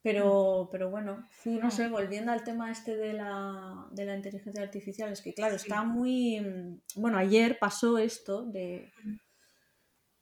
[0.01, 4.61] Pero, pero bueno, sí, no sé, volviendo al tema este de la, de la inteligencia
[4.61, 5.65] artificial, es que claro, Sí.
[5.65, 6.39] está muy...
[6.41, 8.93] mm, Bueno, ayer pasó esto de,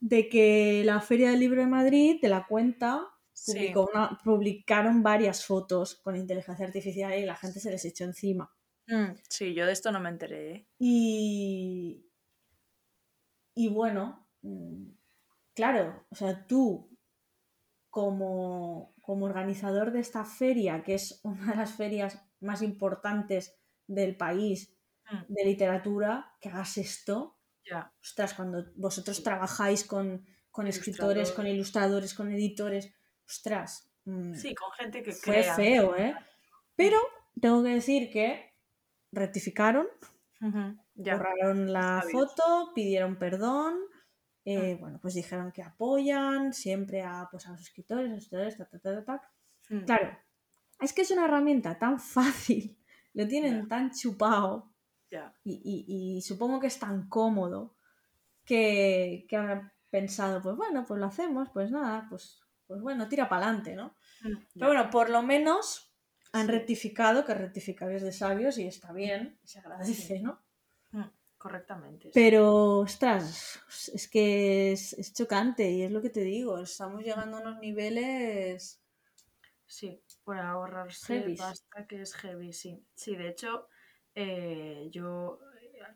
[0.10, 3.54] de que la Feria del Libro de Madrid, de la cuenta, Sí.
[3.54, 8.54] publicó una- publicaron varias fotos con inteligencia artificial y la gente se les echó encima.
[8.88, 10.68] Mm, sí, yo de esto no me enteré, ¿eh?
[10.80, 12.06] Y,
[13.56, 14.86] y bueno, mm,
[15.56, 16.97] claro, o sea, tú
[17.89, 24.18] como, como organizador de esta feria, que es una de las ferias más importantes del
[24.18, 24.78] país
[25.12, 27.32] Mm, de literatura, que hagas esto,
[27.70, 27.93] Ya.
[28.01, 32.93] ostras, cuando vosotros trabajáis con, con escritores, con ilustradores, con editores,
[33.28, 35.55] ostras, mm, Sí, con gente que fue crea.
[35.55, 36.16] feo, ¿eh?
[36.76, 36.97] Pero
[37.39, 38.53] tengo que decir que
[39.11, 39.88] rectificaron
[40.95, 41.16] Ya.
[41.18, 43.80] borraron la foto, pidieron perdón,
[44.45, 48.57] eh, bueno, pues dijeron que apoyan siempre a, pues, a los escritores, a los escritores,
[48.57, 49.32] ta, ta, ta, ta.
[49.70, 50.18] Mm, Claro,
[50.82, 52.78] es que es una herramienta tan fácil,
[53.14, 54.72] lo tienen tan chupado
[55.43, 57.76] Y, y- y supongo que es tan cómodo
[58.45, 63.30] que, que habrán pensado, pues bueno, pues lo hacemos, pues nada, pues, pues bueno, tira
[63.30, 63.95] para adelante, ¿no?
[64.24, 64.38] Mm.
[64.57, 65.93] Pero bueno, por lo menos
[66.34, 70.43] han rectificado, que rectificar es de sabios y está bien, y se agradece, ¿no?
[70.91, 72.11] Mm, Correctamente.
[72.11, 72.14] sí.
[72.14, 73.59] Pero, ostras,
[73.93, 77.59] es que es, es chocante y es lo que te digo, estamos llegando a unos
[77.59, 78.80] niveles...
[79.66, 82.86] Sí, por ahorrarse pasta que es heavy, sí.
[82.95, 83.68] Sí, de hecho,
[84.16, 85.39] eh, yo,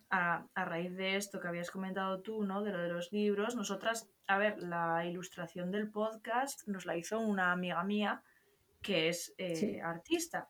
[0.09, 2.63] a, a raíz de esto que habías comentado tú, ¿no?
[2.63, 7.19] De lo de los libros, nosotras, a ver, la ilustración del podcast nos la hizo
[7.19, 8.23] una amiga mía
[8.81, 9.79] que es eh, Sí.
[9.79, 10.49] artista.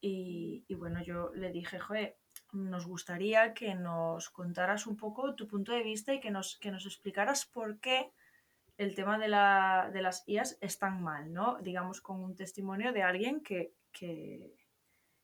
[0.00, 2.16] Y, y bueno, yo le dije, joder,
[2.52, 6.70] nos gustaría que nos contaras un poco tu punto de vista y que nos, que
[6.70, 8.10] nos explicaras por qué
[8.78, 11.58] el tema de, la, de las IAS es tan mal, ¿no?
[11.60, 14.56] Digamos, con un testimonio de alguien que, que,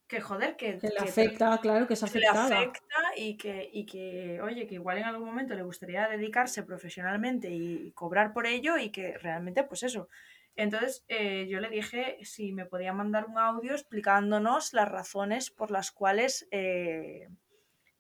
[0.06, 2.44] que joder, que, Que le afecta, claro, que afectada.
[2.44, 7.50] afecta y que, y que, oye, que igual en algún momento le gustaría dedicarse profesionalmente
[7.50, 10.08] y, cobrar por ello y que realmente, pues eso.
[10.54, 15.70] Entonces eh, yo le dije si me podía mandar un audio explicándonos las razones por
[15.70, 17.28] las cuales, eh,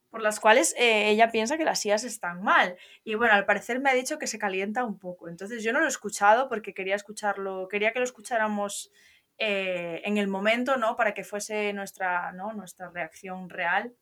[0.08, 2.76] por las cuales eh, ella piensa que las IAS están mal.
[3.04, 5.28] Y bueno, al parecer me ha dicho que se calienta un poco.
[5.28, 8.90] Entonces yo no lo he escuchado porque quería escucharlo, quería que lo escucháramos
[9.38, 10.96] eh, en el momento, ¿no?
[10.96, 12.52] Para que fuese nuestra, ¿no?
[12.52, 13.94] nuestra reacción real.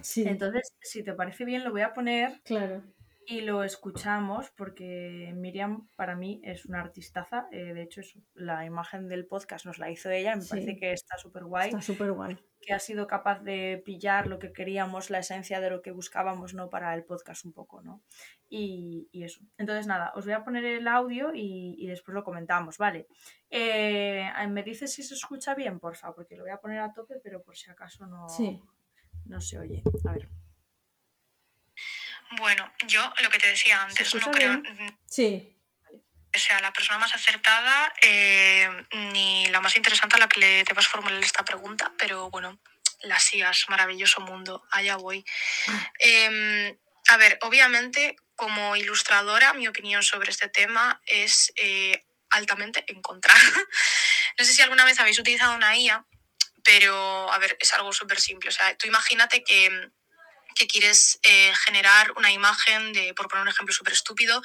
[0.00, 0.24] Sí.
[0.26, 2.40] Entonces, si te parece bien, lo voy a poner.
[2.44, 2.82] Claro
[3.28, 7.48] y lo escuchamos porque Miriam para mí es una artistaza.
[7.50, 8.00] Eh, de hecho,
[8.34, 10.36] la imagen del podcast nos la hizo ella.
[10.36, 11.70] Me parece que está súper guay.
[11.70, 12.38] Está súper guay.
[12.60, 16.54] Que ha sido capaz de pillar lo que queríamos, la esencia de lo que buscábamos
[16.54, 16.70] ¿no?
[16.70, 17.82] para el podcast un poco.
[17.82, 18.00] ¿no?
[18.48, 19.40] Y, eso.
[19.58, 22.78] Entonces, nada, os voy a poner el audio y, después lo comentamos.
[22.78, 23.08] Vale.
[23.50, 27.16] Eh, me dices si se escucha bien, porfa, porque lo voy a poner a tope,
[27.22, 28.28] pero por si acaso no,
[29.24, 29.82] no se oye.
[30.04, 30.28] A ver.
[32.32, 34.62] Bueno, yo lo que te decía antes, no creo
[35.08, 35.56] sí.
[36.32, 40.64] que sea la persona más acertada eh, ni la más interesante a la que le
[40.64, 42.58] debas formular esta pregunta, pero bueno,
[43.02, 45.24] las sigas, maravilloso mundo, allá voy.
[45.98, 46.76] Em,
[47.08, 53.34] a ver, obviamente, como ilustradora, mi opinión sobre este tema es eh, altamente en contra.
[54.38, 56.04] no sé si alguna vez habéis utilizado una IA,
[56.64, 58.48] pero a ver, es algo súper simple.
[58.48, 59.90] O sea, tú imagínate que
[60.56, 64.42] que quieres eh, generar una imagen de, por poner un ejemplo súper estúpido,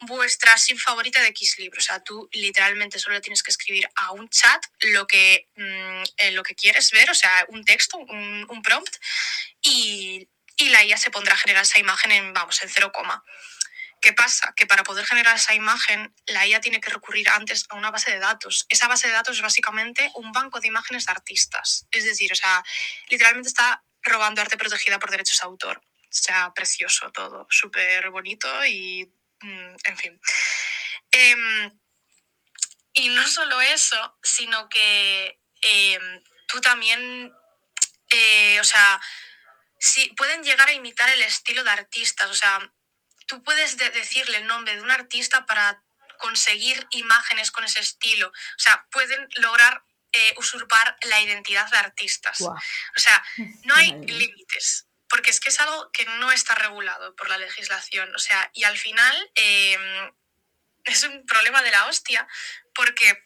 [0.00, 1.78] vuestra sim favorita de X libro.
[1.78, 6.30] O sea, tú literalmente solo tienes que escribir a un chat lo que, mm, eh,
[6.30, 8.96] lo que quieres ver, o sea, un texto, un, prompt,
[9.62, 13.22] y, y, la IA se pondrá a generar esa imagen en, vamos, en cero coma.
[14.00, 14.54] ¿Qué pasa?
[14.56, 18.10] Que para poder generar esa imagen, la IA tiene que recurrir antes a una base
[18.10, 18.64] de datos.
[18.70, 21.86] Esa base de datos es básicamente un banco de imágenes de artistas.
[21.90, 22.64] Es decir, o sea,
[23.08, 25.78] literalmente está robando arte protegida por derechos de autor.
[25.78, 30.20] O sea, precioso todo, súper bonito y, mm, en fin.
[31.12, 31.78] Em,
[32.94, 37.32] y no solo eso, sino que em, tú también,
[38.10, 39.00] eh, o sea,
[39.78, 42.30] sí, pueden llegar a imitar el estilo de artistas.
[42.30, 42.72] O sea,
[43.26, 45.82] tú puedes decirle el nombre de un artista para
[46.18, 48.28] conseguir imágenes con ese estilo.
[48.28, 52.40] O sea, pueden lograr eh, usurpar la identidad de artistas.
[52.40, 53.22] O sea,
[53.64, 58.14] no hay límites, porque es que es algo que no está regulado por la legislación.
[58.14, 60.12] O sea, y al final em,
[60.84, 62.26] es un problema de la hostia,
[62.74, 63.24] porque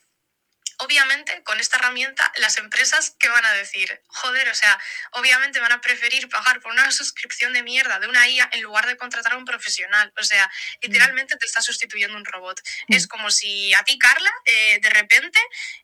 [0.79, 4.03] obviamente con esta herramienta las empresas, ¿qué van a decir?
[4.09, 4.79] Joder, o sea,
[5.13, 8.87] obviamente van a preferir pagar por una suscripción de mierda de una IA en lugar
[8.87, 10.13] de contratar a un profesional.
[10.17, 10.51] O sea,
[10.81, 12.61] literalmente te está sustituyendo un robot.
[12.89, 12.95] Mm.
[12.95, 15.39] Es como si a ti, Carla, eh, de repente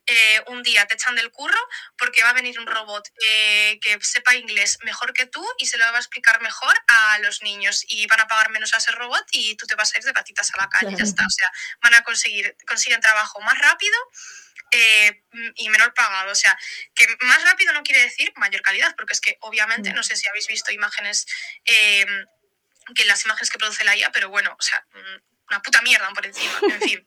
[0.06, 1.60] eh, un día te echan del curro
[1.96, 5.78] porque va a venir un robot eh, que sepa inglés mejor que tú y se
[5.78, 8.92] lo va a explicar mejor a los niños y van a pagar menos a ese
[8.92, 11.24] robot y tú te vas a ir de patitas a la calle, y ya está.
[11.24, 13.96] O sea, van a conseguir, consiguen trabajo más rápido
[14.70, 15.22] eh,
[15.56, 16.32] y menor pagado.
[16.32, 16.56] O sea,
[16.94, 20.28] que más rápido no quiere decir mayor calidad, porque es que obviamente, no sé si
[20.28, 21.26] habéis visto imágenes,
[21.64, 22.06] eh,
[22.94, 26.08] que las imágenes que produce la IA, pero bueno, o sea, mm, una puta mierda
[26.10, 27.06] por encima, en fin.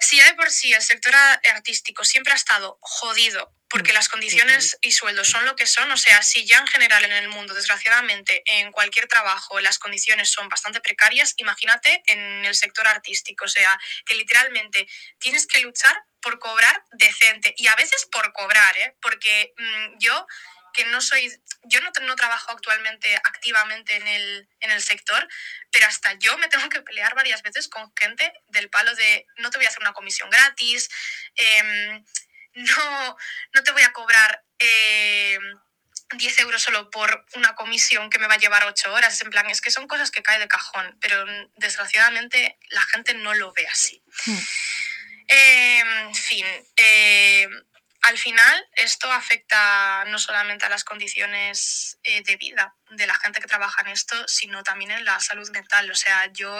[0.00, 4.76] Si ya de por sí el sector artístico siempre ha estado jodido porque las condiciones
[4.82, 7.54] y sueldos son lo que son, o sea, si ya en general en el mundo,
[7.54, 13.48] desgraciadamente, en cualquier trabajo las condiciones son bastante precarias, imagínate en el sector artístico, o
[13.48, 18.96] sea, que literalmente tienes que luchar por cobrar decente y a veces por cobrar, ¿eh?
[19.00, 20.26] porque mm, yo
[20.72, 21.32] que no soy,
[21.64, 25.26] yo no, no trabajo actualmente activamente en el, en el sector,
[25.72, 29.50] pero hasta yo me tengo que pelear varias veces con gente del palo de no
[29.50, 30.88] te voy a hacer una comisión gratis,
[31.36, 32.02] eh,
[32.54, 33.16] no,
[33.54, 38.34] no te voy a cobrar 10 eh, euros solo por una comisión que me va
[38.34, 39.20] a llevar 8 horas.
[39.22, 41.24] En plan, es que son cosas que caen de cajón, pero
[41.56, 44.02] desgraciadamente la gente no lo ve así.
[44.26, 44.38] Hmm.
[45.28, 46.46] en fin,
[46.76, 47.48] eh,
[48.02, 53.40] al final esto afecta no solamente a las condiciones eh, de vida de la gente
[53.40, 55.88] que trabaja en esto, sino también en la salud mental.
[55.90, 56.52] O sea, yo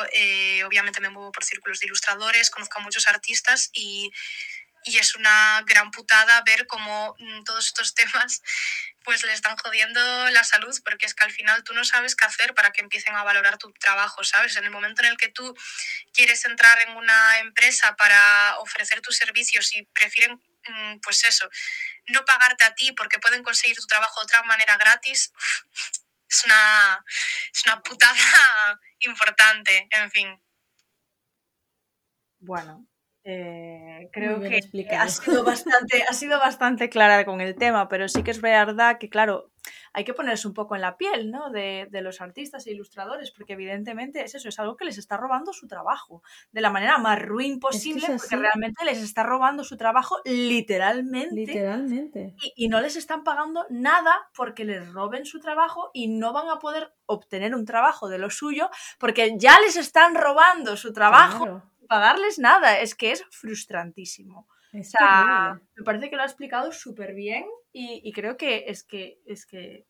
[0.64, 4.12] obviamente me muevo por círculos de ilustradores, conozco a muchos artistas y
[4.84, 8.42] y es una gran putada ver cómo mm, todos estos temas
[9.02, 12.26] pues le están jodiendo la salud porque es que al final tú no sabes qué
[12.26, 14.56] hacer para que empiecen a valorar tu trabajo, ¿sabes?
[14.56, 15.56] En el momento en el que tú
[16.12, 21.48] quieres entrar en una empresa para ofrecer tus servicios y prefieren, mm, pues eso,
[22.08, 25.32] no pagarte a ti porque pueden conseguir tu trabajo de otra manera gratis,
[26.28, 27.04] es una,
[27.52, 28.14] es una putada
[29.00, 30.42] importante, en fin.
[32.38, 32.86] Bueno,
[33.22, 34.60] eh, creo que
[34.96, 38.98] ha sido, bastante, ha sido bastante clara con el tema, pero sí que es verdad
[38.98, 39.50] que, claro,
[39.92, 41.50] hay que ponerse un poco en la piel, ¿no?
[41.50, 45.18] De, de, los artistas e ilustradores, porque evidentemente es eso, es algo que les está
[45.18, 49.22] robando su trabajo de la manera más ruin posible, es que porque realmente les está
[49.22, 51.34] robando su trabajo literalmente.
[51.34, 52.34] Literalmente.
[52.40, 56.48] Y, y no les están pagando nada porque les roben su trabajo y no van
[56.48, 61.44] a poder obtener un trabajo de lo suyo porque ya les están robando su trabajo.
[61.44, 61.70] Claro.
[61.90, 64.46] Pagarles nada, es que es frustrantísimo.
[64.72, 68.66] Es o sea, me parece que lo ha explicado súper bien y, y, creo que
[68.68, 69.88] es que, es que,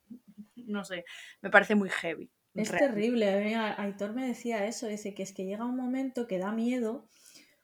[0.56, 1.04] no sé,
[1.42, 2.30] me parece muy heavy.
[2.54, 2.88] Es real.
[2.88, 3.54] terrible.
[3.54, 7.06] A Aitor me decía eso, dice que es que llega un momento que da miedo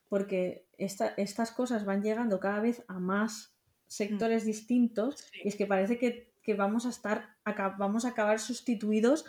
[0.07, 3.57] porque esta, estas cosas van llegando cada vez a más
[3.87, 4.45] sectores mm.
[4.45, 5.39] distintos sí.
[5.45, 7.35] y es que parece que, que, vamos a estar,
[7.79, 9.25] vamos a acabar sustituidos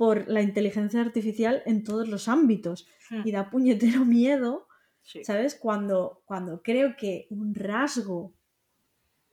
[0.00, 3.22] por la inteligencia artificial en todos los ámbitos mm.
[3.26, 4.66] y da puñetero miedo
[5.02, 5.24] Sí.
[5.24, 5.54] ¿Sabes?
[5.54, 8.34] Cuando, cuando creo que un rasgo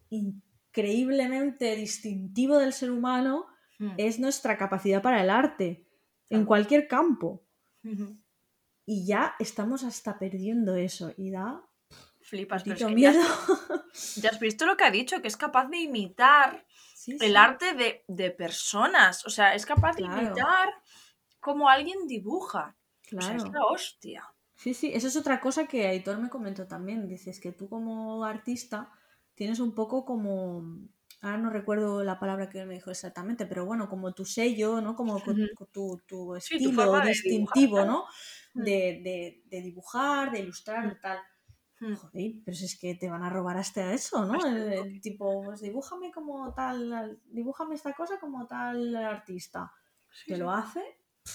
[0.09, 3.47] increíblemente distintivo del ser humano
[3.79, 3.91] mm.
[3.97, 5.85] es nuestra capacidad para el arte,
[6.29, 7.43] en cualquier campo.
[7.83, 8.21] Uh -huh.
[8.85, 11.13] Y ya estamos hasta perdiendo eso.
[11.17, 11.61] Y da.
[12.21, 13.21] Flipas, pero es que miedo.
[13.21, 16.65] Ya, ya, has visto lo que ha dicho, que es capaz de imitar
[17.07, 17.35] sí, el sí.
[17.35, 19.25] arte de, de, personas.
[19.25, 20.15] O sea, es capaz claro.
[20.15, 20.69] de imitar
[21.39, 22.75] cómo alguien dibuja.
[23.03, 23.25] Claro.
[23.25, 24.23] O sea, es la hostia.
[24.55, 27.07] Sí, sí, eso es otra cosa que Aitor me comentó también.
[27.07, 28.91] Dices que tú como artista
[29.35, 30.63] tienes un poco como,
[31.21, 34.95] ahora no recuerdo la palabra que me dijo exactamente, pero bueno, como tu sello, ¿no?
[34.95, 35.69] Como uh -huh.
[35.71, 38.05] tu, tu, estilo sí, tu distintivo, de dibujar, ¿no?
[38.53, 41.19] De, de, de, dibujar, de ilustrar, uh tal.
[41.79, 41.95] -huh.
[41.95, 44.45] Joder, pero si es que te van a robar hasta eso, ¿no?
[44.45, 49.71] El, el, tipo, pues dibújame como tal, dibújame esta cosa como tal artista.
[50.11, 50.39] Sí, te sí.
[50.41, 50.81] lo hace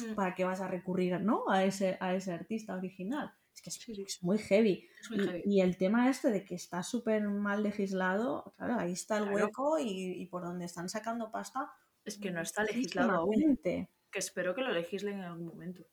[0.01, 0.15] Mm.
[0.15, 1.45] para qué vas a recurrir ¿no?
[1.49, 3.33] a, ese, a ese artista original.
[3.55, 4.03] Es que es, Sí, sí.
[4.07, 4.89] es muy heavy.
[5.01, 5.43] Es muy heavy.
[5.45, 9.45] Y, el tema este de que está súper mal legislado, claro, ahí está el Claro.
[9.47, 11.71] hueco y, y por donde están sacando pasta.
[12.05, 13.59] Es que no está legislado aún.
[13.63, 15.85] Que espero que lo legislen en algún momento.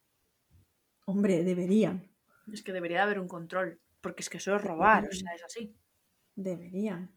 [1.05, 2.09] Hombre, deberían,
[2.51, 3.79] Es que debería haber un control.
[4.01, 5.75] Porque es que eso es robar, o sea, es así.
[6.35, 7.11] deberían.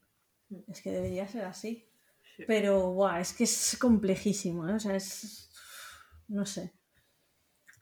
[0.68, 1.88] Es que debería ser así.
[2.36, 2.44] Sí.
[2.46, 4.74] Pero, guau, es que es complejísimo, ¿eh?
[4.74, 5.50] O sea, es.
[6.28, 6.72] No sé.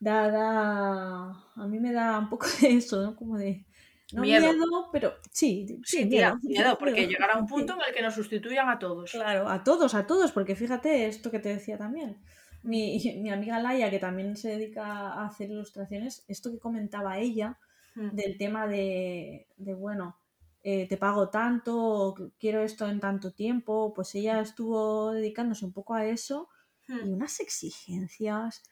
[0.00, 1.30] Da, da.
[1.56, 3.16] A mí me da un poco de eso, ¿no?
[3.16, 3.66] Como de.
[4.12, 4.52] No Miedo.
[4.52, 6.36] miedo, pero sí, sí, Sí, miedo.
[6.42, 9.12] miedo, porque llegará un punto en el que nos sustituyan a todos.
[9.12, 12.20] Claro, a todos, a todos, porque fíjate esto que te decía también.
[12.62, 17.58] Mi, mi amiga Laia, que también se dedica a hacer ilustraciones, esto que comentaba ella
[17.96, 18.10] Mm.
[18.10, 20.16] del tema de, de bueno,
[20.62, 25.72] eh, te pago tanto, o quiero esto en tanto tiempo, pues ella estuvo dedicándose un
[25.72, 26.48] poco a eso
[26.88, 27.14] y Mm.
[27.14, 28.62] unas exigencias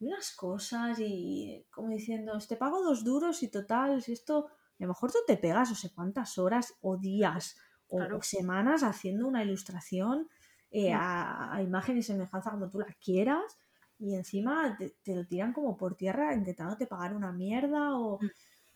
[0.00, 4.50] y unas cosas y como diciendo, te pago dos duros y total, si esto, a
[4.78, 7.56] lo mejor tú te pegas no sé cuántas horas o días
[7.88, 8.20] o, Claro.
[8.22, 10.28] semanas haciendo una ilustración
[10.70, 10.96] eh, Mm.
[11.00, 13.58] a, a imagen y semejanza como tú la quieras
[13.98, 18.18] y encima te, te lo tiran como por tierra intentándote pagar una mierda o...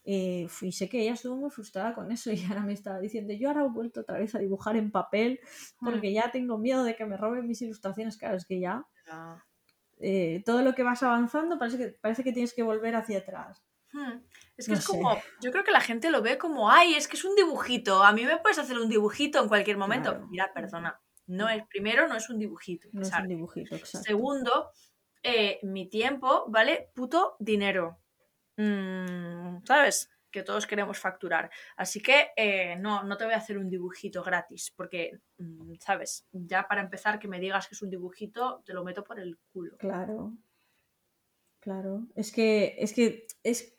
[0.04, 0.10] Mm.
[0.10, 3.32] eh, y sé que ella estuvo muy frustrada con eso y ahora me estaba diciendo,
[3.34, 5.40] yo ahora he vuelto otra vez a dibujar en papel
[5.80, 5.84] Mm.
[5.84, 8.16] porque ya tengo miedo de que me roben mis ilustraciones.
[8.16, 8.84] Claro, es que ya
[9.98, 13.62] eh, todo lo que vas avanzando parece que, parece que tienes que volver hacia atrás.
[13.92, 14.20] Hmm.
[14.56, 14.90] Es que No es sé.
[14.92, 18.02] como, yo creo que la gente lo ve como, ay, es que es un dibujito,
[18.02, 20.10] a mí me puedes hacer un dibujito en cualquier momento.
[20.10, 20.26] Claro.
[20.28, 24.06] Mira, perdona, no es, primero no es un dibujito, No es un dibujito, exacto.
[24.06, 24.70] Segundo,
[25.22, 27.98] eh, mi tiempo vale puto dinero.
[28.62, 30.10] Mm, ¿Sabes?
[30.30, 31.50] Que todos queremos facturar.
[31.76, 36.26] Así que eh, no, no te voy a hacer un dibujito gratis, porque, mm, ¿sabes?
[36.32, 39.38] Ya para empezar que me digas que es un dibujito, te lo meto por el
[39.52, 39.76] culo.
[39.78, 40.32] Claro.
[41.60, 42.06] Claro.
[42.16, 43.76] Es que, es que es,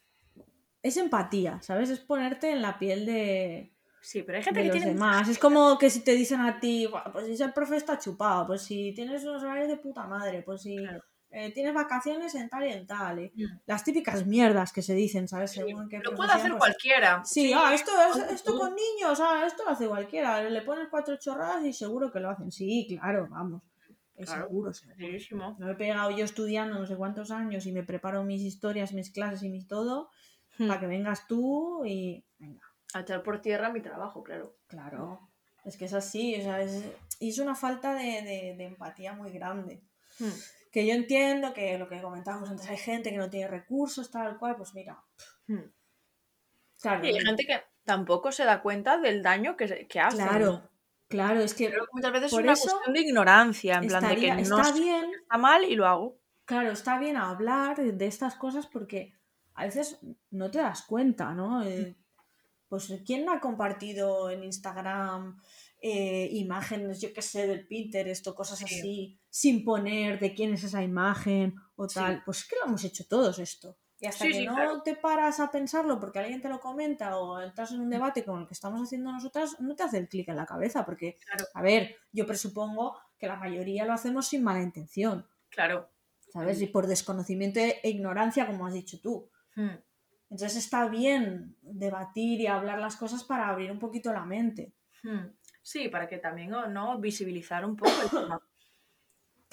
[0.82, 1.90] es empatía, ¿sabes?
[1.90, 4.88] Es ponerte en la piel de, Sí, pero hay gente de que tiene...
[4.88, 5.30] demás.
[5.30, 8.48] Es como que si te dicen a ti, "Buah, pues si el profe está chupado,
[8.48, 11.02] pues si tienes unos horarios de puta madre, pues si Claro.
[11.36, 13.20] Eh, tienes vacaciones en tal y en tal.
[13.20, 13.60] y Mm.
[13.66, 15.52] Las típicas mierdas que se dicen, ¿sabes?
[15.52, 17.24] Sí, Según qué Lo puede hacer pues, cualquiera.
[17.26, 20.42] Sí, ah, esto, es, esto con niños, ah, esto lo hace cualquiera.
[20.48, 22.52] Le pones cuatro chorradas y seguro que lo hacen.
[22.52, 23.62] Sí, claro, vamos.
[24.16, 25.56] Es Claro, seguro, seguro.
[25.58, 29.10] No he pegado yo estudiando no sé cuántos años y me preparo mis historias, mis
[29.12, 30.10] clases y mis todo
[30.60, 30.68] Hmm.
[30.68, 32.62] para que vengas tú y venga,
[32.94, 34.56] A echar por tierra mi trabajo, claro.
[34.68, 35.20] claro.
[35.66, 36.84] Es que es así, o sea, es,
[37.20, 39.82] es una falta de, de- de empatía muy grande.
[40.20, 40.30] Hmm.
[40.74, 44.38] Que yo entiendo que lo que comentábamos antes, hay gente que no tiene recursos, tal
[44.40, 45.02] cual, pues mira,
[45.48, 45.70] Hmm.
[46.82, 50.18] claro, Y hay gente que tampoco se da cuenta del daño que, hace.
[50.18, 50.70] claro,
[51.08, 54.04] claro, es que que muchas veces por es una eso cuestión de ignorancia, en plan
[54.10, 56.18] de que no está bien está mal y lo hago.
[56.46, 59.14] Claro, está bien hablar de estas cosas porque
[59.54, 60.00] a veces
[60.32, 61.64] no te das cuenta, ¿no?
[61.64, 61.96] Eh,
[62.68, 65.40] pues quién ha compartido en Instagram
[65.82, 68.66] eh, imágenes, yo qué sé, del Pinterest o cosas Sí.
[68.66, 71.96] así, sin poner de quién es esa imagen o Sí.
[71.96, 72.22] tal.
[72.24, 73.80] Pues es que lo hemos hecho todos esto.
[74.00, 74.82] Y hasta Sí, que sí, no claro.
[74.84, 78.42] te paras a pensarlo porque alguien te lo comenta o entras en un debate como
[78.42, 80.86] el que estamos haciendo nosotras, no te hace el clic en la cabeza.
[80.86, 81.46] Porque, Claro.
[81.56, 85.90] a ver, yo presupongo que la mayoría lo hacemos sin mala intención, Claro.
[86.32, 86.62] ¿sabes?
[86.62, 89.32] Y por desconocimiento e ignorancia, como has dicho tú.
[89.56, 89.78] Hmm.
[90.30, 94.76] Entonces está bien debatir y hablar las cosas para abrir un poquito la mente.
[95.02, 95.26] Hmm.
[95.64, 96.68] Sí, para que también ¿no?
[96.68, 97.00] ¿no?
[97.00, 98.40] visibilizar un poco el tema.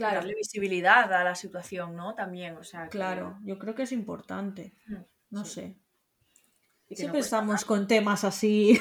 [0.01, 2.15] Darle visibilidad a la situación, ¿no?
[2.15, 2.85] También, o sea.
[2.85, 4.75] que- Claro, yo creo que es importante.
[5.31, 5.51] No Sí.
[5.55, 5.77] sé.
[6.91, 8.79] no Siempre estamos con temas así.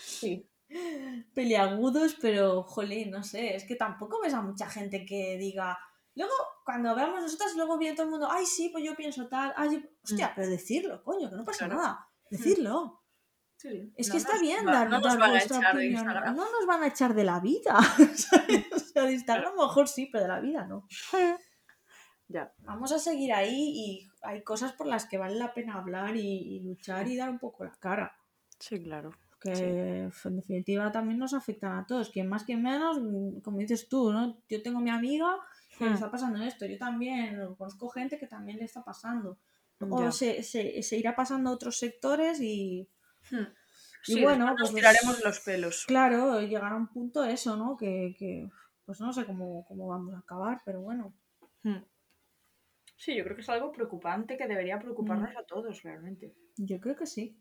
[0.00, 0.46] Sí.
[1.34, 5.78] peliagudos, pero jolín, no sé, es que tampoco ves a mucha gente que diga.
[6.14, 6.32] Luego,
[6.64, 9.70] cuando hablamos nosotras, luego viene todo el mundo, ay, sí, pues yo pienso tal, ay,
[9.80, 9.88] yo-".
[10.02, 10.32] hostia, Mm.
[10.36, 11.76] pero decirlo, coño, que no pasa Claro.
[11.80, 13.02] nada, decirlo.
[13.56, 13.92] Sí.
[13.96, 15.78] Es No que está bien va- dar, no nos dar van a vuestra echar de
[15.94, 16.06] opinión.
[16.34, 17.78] No nos van a echar de la vida.
[18.16, 18.64] ¿sabes?
[19.00, 20.86] O sea, de Instagram a lo mejor sí, pero de la vida no.
[22.28, 22.52] Ya.
[22.58, 26.20] Vamos a seguir ahí y hay cosas por las que vale la pena hablar y,
[26.56, 28.14] y luchar y dar un poco la cara.
[28.58, 29.10] Sí, claro.
[29.40, 29.64] Que Sí.
[30.28, 34.12] en definitiva también nos afectan a todos, quien más, quien menos, mm, como dices tú,
[34.12, 34.36] ¿no?
[34.48, 35.26] Yo tengo mi amiga
[35.76, 35.94] que le Hmm.
[35.94, 39.38] está pasando esto, yo también conozco gente que también le está pasando.
[39.80, 42.86] O se, se- se irá pasando a otros sectores y,
[43.30, 43.46] Hmm.
[44.06, 45.84] Y Sí, bueno, nos pues- tiraremos los pelos.
[45.86, 47.76] claro, llegará un punto eso, ¿no?
[47.76, 48.48] Que, que,
[48.90, 51.14] pues no sé cómo, cómo vamos a acabar, pero bueno.
[51.62, 51.84] Hmm.
[52.96, 54.80] Sí, yo creo que es algo preocupante que debería Mm.
[54.80, 56.34] preocuparnos a todos realmente.
[56.56, 57.40] Yo creo que sí.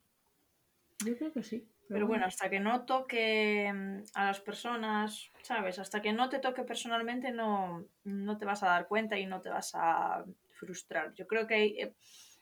[1.04, 1.68] Yo creo que sí.
[1.88, 5.80] Pero bueno, hasta que no toque mm, a las personas, ¿sabes?
[5.80, 9.42] Hasta que no te toque personalmente no, no te vas a dar cuenta y no
[9.42, 11.16] te vas a frustrar.
[11.16, 11.96] Yo creo que hay, eh,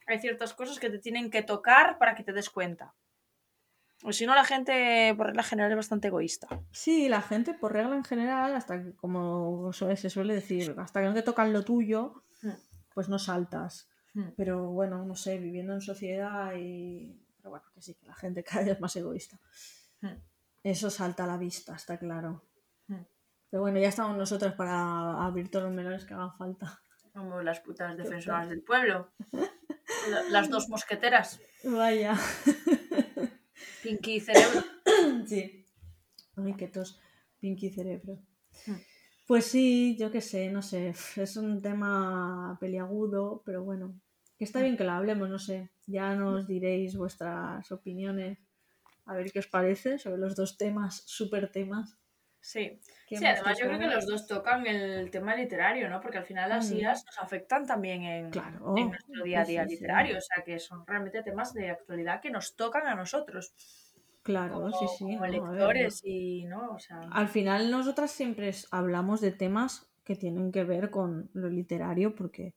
[0.05, 2.93] hay ciertas cosas que te tienen que tocar para que te des cuenta.
[4.03, 6.47] O si no, la gente, por regla general, es bastante egoísta.
[6.71, 11.07] Sí, la gente, por regla en general, hasta que, como se suele decir, hasta que
[11.07, 12.51] no te tocan lo tuyo, Hmm.
[12.93, 13.89] pues no saltas.
[14.13, 14.29] Hmm.
[14.37, 17.19] Pero bueno, no sé, viviendo en sociedad y...
[17.37, 19.39] Pero bueno, que sí, que la gente cada vez es más egoísta.
[20.01, 20.13] Hmm.
[20.63, 22.43] Eso salta a la vista, está claro.
[23.49, 26.81] Pero bueno, ya estamos nosotras para abrir todos los melones que hagan falta.
[27.13, 29.09] Como las putas defensoras del pueblo.
[29.31, 31.39] La- Las dos mosqueteras.
[31.63, 32.15] Vaya.
[33.87, 34.63] Pinky Cerebro.
[35.25, 35.65] Sí.
[36.35, 36.99] Ay, qué tos.
[37.39, 38.19] Pinky cerebro.
[38.65, 38.75] Hmm.
[39.25, 40.93] Pues sí, yo qué sé, no sé.
[41.15, 43.99] Es un tema peliagudo, pero bueno.
[44.37, 45.69] Que está bien que lo hablemos, no sé.
[45.85, 48.39] Ya nos diréis vuestras opiniones.
[49.05, 51.97] A ver qué os parece sobre los dos temas, super temas.
[52.39, 52.79] Sí.
[53.09, 55.99] Sí, además yo creo que los dos tocan el tema literario, ¿no?
[56.01, 56.77] Porque al final las Mm.
[56.77, 59.75] IAS nos afectan también en, Claro, en nuestro día a día sí, sí.
[59.75, 60.17] literario.
[60.17, 63.53] O sea, que son realmente temas de actualidad que nos tocan a nosotros.
[64.23, 65.03] Claro, como, sí, sí.
[65.05, 66.71] como no, lectores y, ¿no?
[66.71, 71.47] O sea, Al final nosotras siempre hablamos de temas que tienen que ver con lo
[71.49, 72.53] literario porque,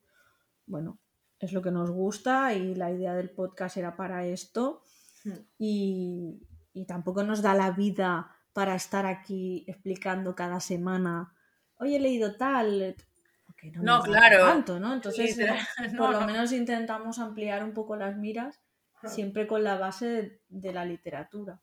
[0.67, 0.99] bueno,
[1.39, 4.83] es lo que nos gusta y la idea del podcast era para esto
[5.25, 11.35] hmm, y, y tampoco nos da la vida para estar aquí explicando cada semana,
[11.77, 12.97] hoy he leído tal,
[13.47, 14.45] porque no, No, claro.
[14.45, 14.95] tanto, ¿no?
[14.95, 15.39] Entonces,
[15.93, 16.27] no, por lo no.
[16.27, 18.61] menos intentamos ampliar un poco las miras,
[19.05, 21.61] siempre con la base de- de la literatura.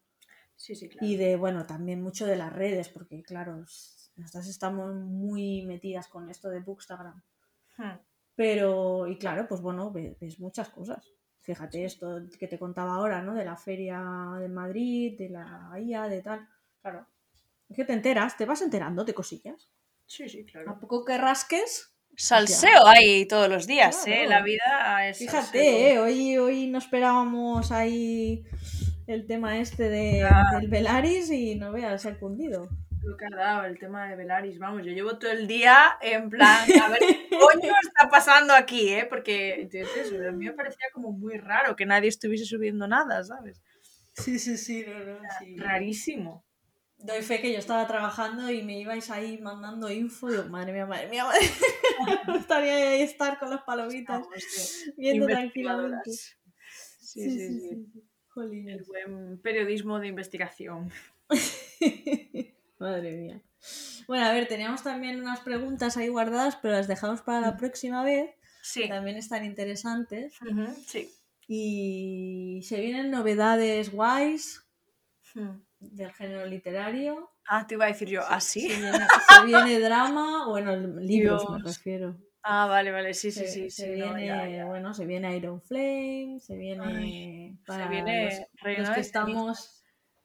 [0.55, 1.07] Sí, sí, claro.
[1.07, 3.57] Y de, bueno, también mucho de las redes, porque claro,
[4.15, 7.21] nosotras estamos muy metidas con esto de Bookstagram.
[7.77, 7.97] Hmm,
[8.35, 11.11] Pero, y claro, pues bueno, ve- ves, muchas cosas.
[11.41, 13.33] Fíjate esto que te contaba ahora, ¿no?
[13.33, 13.99] De la feria
[14.39, 16.47] de Madrid, de la IA, de tal.
[16.91, 17.07] Claro.
[17.69, 19.69] Es que te enteras, te vas enterando de cosillas.
[20.05, 20.79] Sí, sí, A claro.
[20.79, 21.93] poco que rasques.
[22.15, 24.21] Salseo hay todos los días, Claro.
[24.21, 24.27] ¿eh?
[24.27, 25.17] La vida es.
[25.19, 25.91] Fíjate.
[25.91, 25.99] ¿eh?
[25.99, 28.45] Hoy, hoy no esperábamos ahí
[29.05, 30.57] el tema este de, Ah.
[30.59, 32.69] del Velaris y no veas, se ha cundido.
[33.03, 36.29] Lo que ha dado el tema de Velaris, vamos, yo llevo todo el día en
[36.29, 39.05] plan, a ver qué coño está pasando aquí, ¿eh?
[39.09, 43.61] Porque entonces, a mí me parecía como muy raro que nadie estuviese subiendo nada, ¿sabes?
[44.15, 45.57] Sí, sí, sí, no, no, sí.
[45.57, 46.43] Rarísimo.
[46.99, 50.29] Doy fe que yo estaba trabajando y me ibais ahí mandando info.
[50.29, 52.21] Digo, madre mía, madre mía, madre mía.
[52.27, 54.93] Me gustaría estar con las palomitas sí.
[54.97, 56.11] viendo tranquilamente.
[56.11, 56.31] Sí,
[56.99, 57.69] sí, sí.
[57.71, 58.87] El Jolines.
[58.87, 60.91] buen periodismo de investigación.
[62.79, 63.41] madre mía.
[64.07, 68.03] Bueno, a ver, teníamos también unas preguntas ahí guardadas, pero las dejamos para la próxima
[68.03, 68.31] vez.
[68.63, 68.83] Sí.
[68.83, 70.33] que También están interesantes.
[70.85, 71.11] Sí.
[71.47, 74.67] Y se vienen novedades guays
[75.37, 75.61] Hmm.
[75.79, 77.31] Del género literario.
[77.47, 78.69] Ah, te iba a decir yo, ¿ah, sí?
[78.69, 82.17] Se viene, se viene drama, bueno, libros me refiero.
[82.43, 83.69] Ah, vale, vale, sí, sí, se, sí.
[83.69, 84.65] se sí, no, viene, ya, ya.
[84.65, 89.77] bueno, se viene Iron Flame, se viene Ay, para se viene los, los que estamos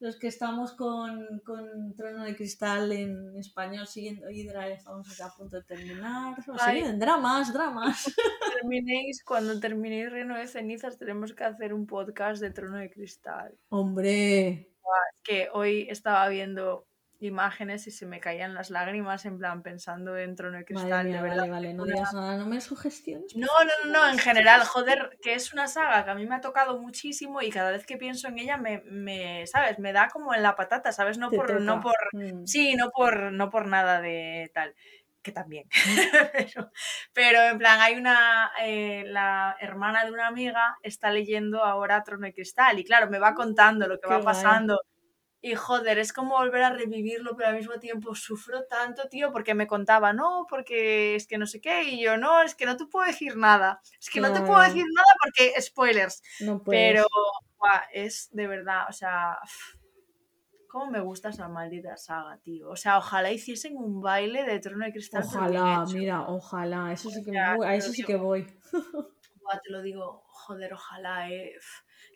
[0.02, 5.58] los que estamos con, con Trono de Cristal en español siguiendo Hydra, estamos a punto
[5.58, 6.36] de terminar.
[6.40, 8.12] O sea, dramas, dramas.
[8.60, 13.56] Terminéis, cuando terminéis Reino de Cenizas, tenemos que hacer un podcast de Trono de Cristal.
[13.68, 14.71] Hombre,
[15.22, 16.86] Que hoy estaba viendo
[17.20, 21.16] imágenes y se me caían las lágrimas en plan pensando en Trono de Cristal, mía,
[21.16, 21.36] de verdad.
[21.38, 23.34] vale, vale, no digas nada, no me sugestiones.
[23.36, 26.34] No, no, no, no, en general, joder, que es una saga que a mí me
[26.34, 29.78] ha tocado muchísimo y cada vez que pienso en ella me, me ¿sabes?
[29.78, 31.16] Me da como en la patata, ¿sabes?
[31.16, 32.44] No Te por, no por, Mm.
[32.44, 34.74] sí, no por, no por nada de tal,
[35.22, 35.68] que también.
[36.32, 36.70] pero,
[37.12, 42.26] pero en plan, hay una, eh, la hermana de una amiga está leyendo ahora Trono
[42.26, 44.24] de Cristal y claro, me va contando lo que Qué va guay.
[44.24, 44.80] pasando.
[45.44, 49.54] Y joder, es como volver a revivirlo, pero al mismo tiempo sufro tanto, tío, porque
[49.54, 52.76] me contaba, no, porque es que no sé qué, y yo, no, es que no
[52.76, 53.80] te puedo decir nada.
[54.00, 56.22] Es que no te puedo decir nada porque spoilers.
[56.40, 56.92] No puedes.
[56.92, 57.06] Pero
[57.58, 59.36] buah, es de verdad, o sea,
[60.72, 62.70] cómo me gusta esa maldita saga, tío.
[62.70, 65.22] O sea, ojalá hiciesen un baile de Trono de Cristal.
[65.22, 68.46] Ojalá, mira, ojalá, eso sí que me voy, a eso sí que voy.
[69.42, 71.52] Buah, te lo digo, joder, ojalá, eh.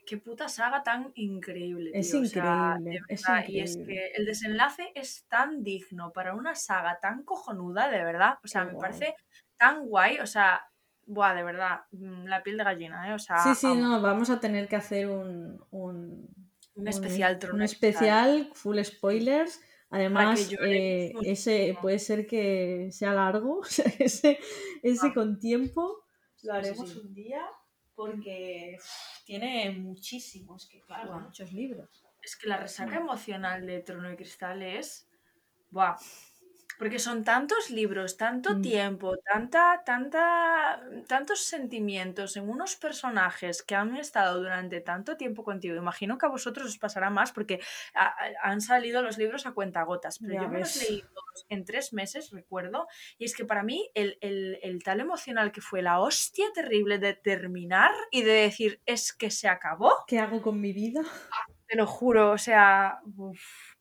[0.06, 1.90] Qué puta saga tan increíble.
[1.92, 3.94] Es tío, o sea, increíble, es verdad, Y es increíble.
[3.94, 8.38] que el desenlace es tan digno para una saga tan cojonuda, de verdad.
[8.42, 8.90] O sea, Qué me guay.
[8.90, 9.16] parece
[9.58, 10.18] tan guay.
[10.20, 10.62] O sea,
[11.04, 13.12] buah, de verdad, mm, la piel de gallina, ¿eh?
[13.14, 16.45] O sea, Sí, sí, no, vamos a tener que hacer un, un,
[16.76, 19.60] un especial Trono un especial full spoilers.
[19.90, 24.38] Además, eh, ese puede ser que sea largo, o sea, ese,
[24.82, 25.14] ese Ah.
[25.14, 26.04] con tiempo
[26.42, 26.98] lo sí, haremos sí.
[26.98, 27.42] un día
[27.94, 28.76] porque
[29.24, 32.04] tiene muchísimos, que claro, muchos libros.
[32.22, 35.08] Es que la resaca emocional de Trono de Cristal es.
[35.70, 35.96] Buah.
[36.78, 38.62] Porque son tantos libros, tanto Mm.
[38.62, 45.74] tiempo, tanta, tanta, tantos sentimientos en unos personajes que han estado durante tanto tiempo contigo.
[45.76, 47.60] Imagino que a vosotros os pasará más porque
[47.94, 51.46] a- a- han salido los libros a cuentagotas, pero Ya yo me los leí todos
[51.48, 52.86] en tres meses, recuerdo.
[53.18, 56.98] Y es que para mí el, el- el tal emocional que fue la hostia terrible
[56.98, 59.92] de terminar y de decir es que se acabó.
[60.06, 61.02] ¿Qué hago con mi vida?
[61.66, 63.00] Te lo juro, o sea.
[63.16, 63.75] uf.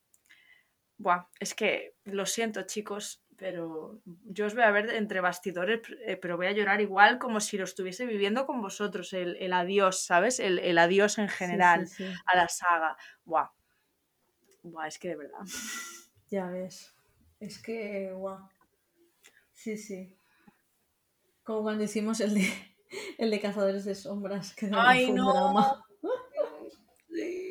[0.98, 6.16] Buah, es que lo siento, chicos, pero yo os voy a ver entre bastidores, eh,
[6.16, 10.06] pero voy a llorar igual como si lo estuviese viviendo con vosotros, el, el adiós,
[10.06, 10.40] ¿sabes?
[10.40, 12.98] El, el adiós en general sí, sí, a la saga.
[13.26, 13.50] Buah.
[14.64, 15.40] Buah, es que de verdad.
[16.30, 16.94] ya ves.
[17.40, 18.50] Es que, guau.
[19.52, 20.16] Sí, sí.
[21.44, 22.48] Como cuando hicimos el de,
[23.18, 25.32] el de Cazadores de Sombras, que Ay, un no.
[25.34, 25.86] drama.
[27.16, 27.45] Sí,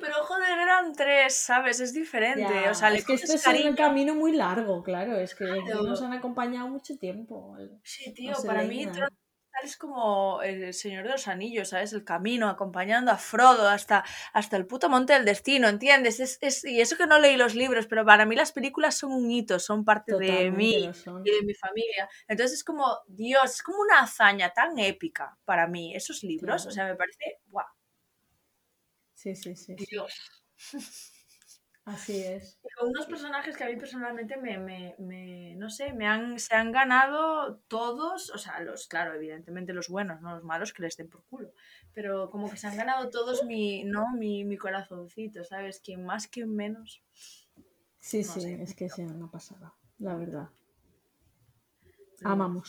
[0.00, 1.80] pero joder, eran tres, ¿sabes?
[1.80, 2.40] Es diferente.
[2.42, 5.18] Ya, o sea, es que este es un camino muy largo, claro.
[5.18, 5.82] Es que Claro.
[5.82, 7.56] nos han acompañado mucho tiempo.
[7.82, 8.92] Sí, tío, para mí de
[9.62, 11.92] es como el Señor de los Anillos, ¿sabes?
[11.92, 16.20] El camino, acompañando a Frodo hasta, hasta el puto monte del destino, ¿entiendes?
[16.20, 19.12] Es, es- y eso que no leí los libros, pero para mí las películas son
[19.12, 20.90] un hito, son parte de mí
[21.24, 22.08] y de mi familia.
[22.26, 26.62] Entonces es como, Dios, es como una hazaña tan épica para mí, esos libros.
[26.62, 26.68] Claro.
[26.68, 27.83] O sea, me parece, guau, Sí,
[29.24, 29.56] sí, sí.
[29.56, 29.76] sí.
[29.90, 30.14] Dios.
[31.84, 32.58] Así es.
[32.78, 36.54] Con unos personajes que a mí personalmente me, me, me- no sé, me han, se
[36.54, 40.96] han ganado todos, o sea, los, claro, evidentemente los buenos, no los malos que les
[40.96, 41.52] den por culo,
[41.92, 45.80] pero como que se han ganado todos mi, no, mi, mi corazoncito, ¿sabes?
[45.80, 47.02] Quien más, quien menos.
[48.00, 48.62] Sí, No sí, sé.
[48.62, 49.74] es que sí, una pasada.
[49.98, 50.48] La verdad.
[52.24, 52.68] Amamos.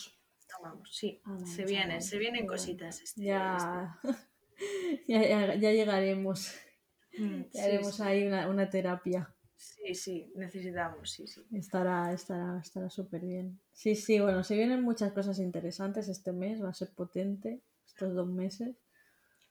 [0.59, 3.01] Amamos, sí, Amamos, se vienen, amamos, se vienen cositas.
[3.01, 3.99] Este, Ya,
[5.07, 6.53] ya, ya, ya llegaremos.
[7.17, 9.33] Mm, Ya sí, haremos sí, ahí una, una terapia.
[9.55, 11.45] sí, sí, necesitamos, sí, sí.
[11.51, 13.59] Estará, estará, estará súper bien.
[13.71, 18.13] Sí, sí, bueno, se vienen muchas cosas interesantes este mes, va a ser potente estos
[18.13, 18.75] dos meses.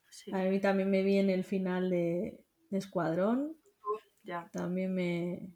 [0.08, 0.32] sí.
[0.32, 3.56] A mí también me viene el final de, de Escuadrón,
[4.24, 5.52] Ya, también me,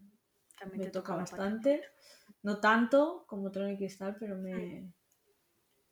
[0.58, 1.82] también me te toca bastante.
[2.42, 4.92] No tanto como Trono y Cristal, pero me...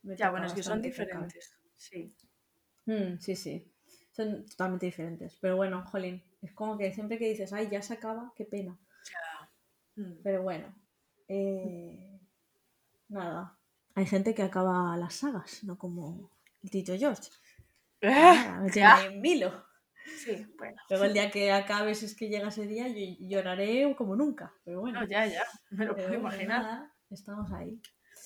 [0.03, 0.89] me Ya, bueno, es que son tocar.
[0.89, 1.51] diferentes.
[1.75, 2.15] Sí.
[2.87, 3.71] Mm, sí, sí.
[4.11, 5.37] Son totalmente diferentes.
[5.41, 8.77] Pero bueno, jolín, es como que siempre que dices, ay, ya se acaba, qué pena.
[9.11, 10.03] Ya.
[10.03, 10.13] Mm.
[10.23, 10.73] Pero bueno,
[11.27, 12.19] eh,
[13.09, 13.57] nada.
[13.95, 16.31] Hay gente que acaba las sagas, no como
[16.63, 17.29] el Tito George.
[18.01, 19.65] Nada, me tiene vilo.
[20.05, 20.81] Sí, bueno.
[20.89, 24.53] Luego el día que acabes es que llega ese día, yo lloraré como nunca.
[24.63, 26.61] Pero bueno, No, ya, ya, me lo pero puedo imaginar.
[26.61, 27.81] nada, estamos ahí.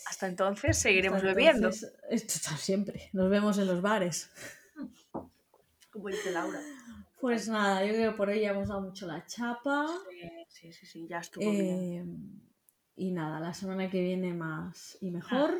[0.07, 1.67] Hasta entonces seguiremos Hasta bebiendo.
[1.67, 3.09] entonces, esto está siempre.
[3.13, 4.29] Nos vemos en los bares.
[5.91, 6.59] Como dice Laura.
[7.19, 9.87] Pues nada, yo creo que por hoy ya hemos dado mucho la chapa.
[10.09, 12.39] Sí, sí, sí, sí, ya estuvo bien.
[12.39, 12.41] Eh,
[12.95, 15.51] y nada, la semana que viene más y mejor.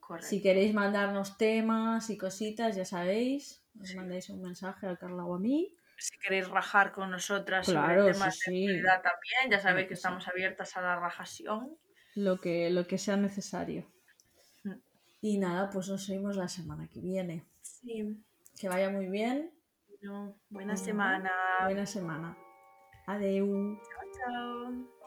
[0.00, 0.28] Correcto.
[0.28, 5.34] Si queréis mandarnos temas y cositas, ya sabéis, nos mandáis un mensaje a Carla o
[5.34, 5.74] a mí.
[5.98, 8.64] si queréis rajar con nosotras Claro, sobre temas sí, de sí.
[8.64, 9.98] actualidad también, ya sabéis que que sí.
[10.00, 11.78] estamos abiertas a la rajación.
[12.14, 13.86] Lo que, lo que sea necesario.
[14.64, 14.72] Mm.
[15.20, 17.46] Y nada, pues nos vemos la semana que viene.
[17.62, 18.22] Sí.
[18.58, 19.50] Que vaya muy bien.
[20.50, 21.30] Buena semana.
[21.64, 22.36] Buena semana.
[23.06, 23.78] Adeu.
[23.82, 25.01] Chao, chao.